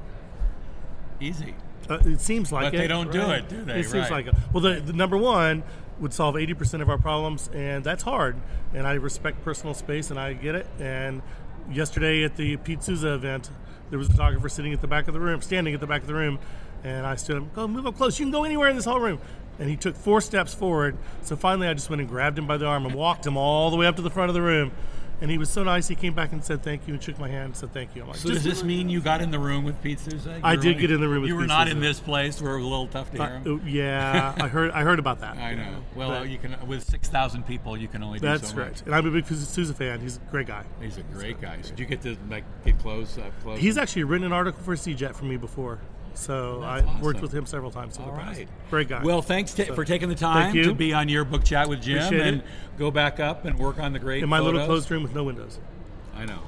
easy. 1.20 1.54
Uh, 1.88 1.98
it 2.06 2.20
seems 2.20 2.50
like 2.50 2.64
But 2.66 2.74
it. 2.74 2.78
they 2.78 2.86
don't 2.86 3.12
do 3.12 3.30
it, 3.30 3.48
do 3.48 3.62
they? 3.64 3.80
It 3.80 3.84
seems 3.84 4.10
Right. 4.10 4.24
like 4.24 4.26
it. 4.28 4.34
Well, 4.52 4.62
the, 4.62 4.80
the 4.80 4.92
number 4.94 5.16
one 5.18 5.62
would 6.00 6.12
solve 6.14 6.34
80% 6.34 6.80
of 6.82 6.88
our 6.88 6.98
problems, 6.98 7.48
and 7.54 7.84
that's 7.84 8.02
hard. 8.02 8.36
And 8.72 8.86
I 8.86 8.94
respect 8.94 9.44
personal 9.44 9.74
space, 9.74 10.10
and 10.10 10.18
I 10.18 10.32
get 10.32 10.54
it. 10.54 10.66
And 10.80 11.22
yesterday 11.70 12.24
at 12.24 12.36
the 12.36 12.56
Pete 12.56 12.82
Souza 12.82 13.14
event, 13.14 13.50
there 13.90 13.98
was 13.98 14.08
a 14.08 14.12
photographer 14.12 14.48
sitting 14.48 14.72
at 14.72 14.80
the 14.80 14.86
back 14.88 15.08
of 15.08 15.14
the 15.14 15.20
room, 15.20 15.40
standing 15.42 15.72
at 15.74 15.80
the 15.80 15.86
back 15.86 16.00
of 16.00 16.06
the 16.08 16.14
room, 16.14 16.38
and 16.82 17.06
I 17.06 17.16
stood 17.16 17.36
up, 17.36 17.54
go 17.54 17.68
move 17.68 17.86
up 17.86 17.96
close. 17.96 18.18
You 18.18 18.24
can 18.26 18.32
go 18.32 18.44
anywhere 18.44 18.68
in 18.70 18.76
this 18.76 18.86
whole 18.86 19.00
room. 19.00 19.18
And 19.58 19.70
he 19.70 19.76
took 19.76 19.94
four 19.96 20.20
steps 20.20 20.52
forward. 20.54 20.96
So 21.22 21.36
finally, 21.36 21.68
I 21.68 21.74
just 21.74 21.88
went 21.88 22.00
and 22.00 22.08
grabbed 22.08 22.38
him 22.38 22.46
by 22.46 22.56
the 22.56 22.66
arm 22.66 22.86
and 22.86 22.94
walked 22.94 23.24
him 23.26 23.36
all 23.36 23.70
the 23.70 23.76
way 23.76 23.86
up 23.86 23.96
to 23.96 24.02
the 24.02 24.10
front 24.10 24.28
of 24.28 24.34
the 24.34 24.42
room. 24.42 24.72
And 25.20 25.30
he 25.30 25.38
was 25.38 25.48
so 25.48 25.62
nice. 25.62 25.86
He 25.86 25.94
came 25.94 26.12
back 26.12 26.32
and 26.32 26.44
said 26.44 26.64
thank 26.64 26.88
you 26.88 26.92
and 26.92 27.02
shook 27.02 27.20
my 27.20 27.28
hand 27.28 27.44
and 27.44 27.56
said 27.56 27.72
thank 27.72 27.94
you. 27.94 28.02
I'm 28.02 28.08
like, 28.08 28.16
So 28.16 28.30
does 28.30 28.42
this 28.42 28.64
mean 28.64 28.88
you 28.90 29.00
got 29.00 29.22
in 29.22 29.30
the 29.30 29.38
room 29.38 29.62
with 29.64 29.80
Pete 29.80 30.00
Souza? 30.00 30.40
I 30.42 30.56
did 30.56 30.78
get 30.80 30.90
in 30.90 31.00
the 31.00 31.08
room 31.08 31.22
with 31.22 31.28
You 31.28 31.36
were 31.36 31.42
Pete 31.42 31.48
not 31.48 31.68
Souza. 31.68 31.76
in 31.76 31.80
this 31.82 32.00
place 32.00 32.42
where 32.42 32.54
it 32.54 32.56
was 32.56 32.66
a 32.66 32.68
little 32.68 32.88
tough 32.88 33.12
to 33.12 33.18
hear 33.18 33.38
him. 33.38 33.60
Uh, 33.62 33.64
yeah, 33.64 34.34
I 34.38 34.48
heard. 34.48 34.72
I 34.72 34.82
heard 34.82 34.98
about 34.98 35.20
that. 35.20 35.36
I 35.38 35.54
know. 35.54 35.76
Well, 35.94 36.10
But- 36.10 36.28
you 36.30 36.38
can 36.38 36.56
with 36.66 36.82
six 36.82 37.08
thousand 37.08 37.46
people, 37.46 37.76
you 37.76 37.86
can 37.86 38.02
only 38.02 38.18
do 38.18 38.26
That's 38.26 38.50
so 38.50 38.56
right. 38.56 38.70
much. 38.70 38.82
And 38.82 38.92
I'm 38.94 39.06
a 39.06 39.10
big 39.12 39.24
Souza 39.26 39.72
fan. 39.72 40.00
He's 40.00 40.16
a 40.16 40.30
great 40.32 40.48
guy. 40.48 40.64
He's 40.82 40.98
a 40.98 41.02
great 41.04 41.40
guy. 41.40 41.58
So 41.62 41.70
did 41.70 41.78
you 41.78 41.86
get 41.86 42.02
to 42.02 42.16
like 42.28 42.44
get 42.64 42.78
close? 42.80 43.16
Uh, 43.16 43.30
close? 43.44 43.60
He's 43.60 43.78
actually 43.78 44.04
written 44.04 44.26
an 44.26 44.32
article 44.32 44.62
for 44.64 44.74
CJET 44.74 45.14
for 45.14 45.26
me 45.26 45.36
before, 45.36 45.78
so 46.14 46.62
I 46.62 46.80
That's 46.80 47.02
worked 47.02 47.20
with 47.20 47.32
him 47.32 47.46
several 47.46 47.70
times 47.70 47.96
in 47.96 48.04
all 48.04 48.10
the 48.12 48.18
past. 48.18 48.38
right. 48.38 48.48
Great 48.70 48.88
guy. 48.88 49.02
Well, 49.02 49.20
thanks 49.22 49.52
ta- 49.54 49.64
So, 49.64 49.74
for 49.74 49.84
taking 49.84 50.08
the 50.08 50.14
time 50.14 50.52
to 50.54 50.74
be 50.74 50.92
on 50.92 51.08
Yearbook 51.08 51.44
chat 51.44 51.68
with 51.68 51.82
Jim 51.82 51.98
Appreciate 51.98 52.26
and 52.26 52.40
it. 52.40 52.46
go 52.78 52.90
back 52.90 53.20
up 53.20 53.44
and 53.44 53.58
work 53.58 53.78
on 53.78 53.92
the 53.92 53.98
great 53.98 54.22
in 54.22 54.28
my 54.28 54.40
little 54.40 54.64
closed 54.64 54.90
room 54.90 55.02
with 55.02 55.14
no 55.14 55.24
windows. 55.24 55.58
I 56.16 56.24
know. 56.24 56.40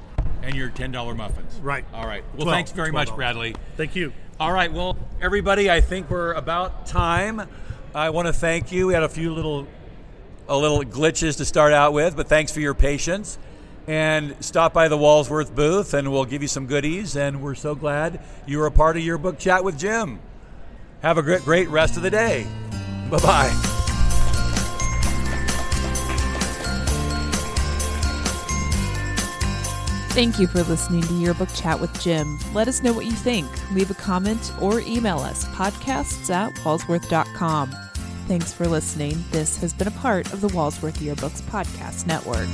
And 0.43 0.55
your 0.55 0.69
ten 0.69 0.91
dollar 0.91 1.13
muffins. 1.13 1.59
Right. 1.61 1.85
All 1.93 2.07
right. 2.07 2.23
Well, 2.33 2.43
Twelve. 2.45 2.55
thanks 2.55 2.71
very 2.71 2.91
much, 2.91 3.07
12. 3.07 3.17
Bradley. 3.17 3.55
Thank 3.75 3.95
you. 3.95 4.13
All 4.39 4.51
right, 4.53 4.71
well, 4.71 4.95
everybody, 5.19 5.69
I 5.71 5.81
think 5.81 6.09
we're 6.11 6.33
about 6.33 6.85
time. 6.85 7.41
I 7.95 8.11
want 8.11 8.27
to 8.27 8.33
thank 8.33 8.71
you. 8.71 8.85
We 8.87 8.93
had 8.93 9.01
a 9.01 9.09
few 9.09 9.33
little, 9.33 9.67
a 10.47 10.55
little 10.55 10.81
glitches 10.83 11.37
to 11.37 11.45
start 11.45 11.73
out 11.73 11.91
with, 11.91 12.15
but 12.15 12.27
thanks 12.29 12.51
for 12.51 12.59
your 12.59 12.75
patience. 12.75 13.39
And 13.87 14.35
stop 14.43 14.73
by 14.73 14.89
the 14.89 14.97
Walsworth 14.97 15.55
booth, 15.55 15.93
and 15.93 16.11
we'll 16.11 16.25
give 16.25 16.41
you 16.41 16.49
some 16.49 16.67
goodies. 16.67 17.15
And 17.15 17.41
we're 17.41 17.55
so 17.55 17.73
glad 17.73 18.19
you 18.45 18.57
were 18.59 18.65
a 18.65 18.71
part 18.71 18.97
of 18.97 19.03
Yearbook 19.03 19.39
chat 19.39 19.63
with 19.63 19.79
Jim. 19.79 20.19
Have 21.01 21.17
a 21.17 21.21
great, 21.21 21.43
great 21.43 21.69
rest 21.69 21.95
of 21.95 22.03
the 22.03 22.09
day. 22.09 22.45
Bye 23.09 23.19
bye. 23.19 23.73
Thank 30.17 30.39
you 30.39 30.47
for 30.47 30.63
listening 30.63 31.03
to 31.03 31.13
Yearbook 31.13 31.53
Chat 31.53 31.79
with 31.79 32.01
Jim. 32.01 32.39
Let 32.51 32.67
us 32.67 32.81
know 32.81 32.91
what 32.91 33.05
you 33.05 33.11
think. 33.11 33.47
Leave 33.71 33.91
a 33.91 33.93
comment 33.93 34.51
or 34.59 34.79
email 34.79 35.19
us 35.19 35.45
podcasts 35.49 36.31
at 36.31 36.55
walsworth.com. 36.55 37.69
Thanks 38.27 38.51
for 38.51 38.67
listening. 38.67 39.23
This 39.29 39.57
has 39.57 39.75
been 39.75 39.87
a 39.87 39.91
part 39.91 40.33
of 40.33 40.41
the 40.41 40.47
Walsworth 40.47 40.97
Yearbooks 41.01 41.43
Podcast 41.43 42.07
Network. 42.07 42.47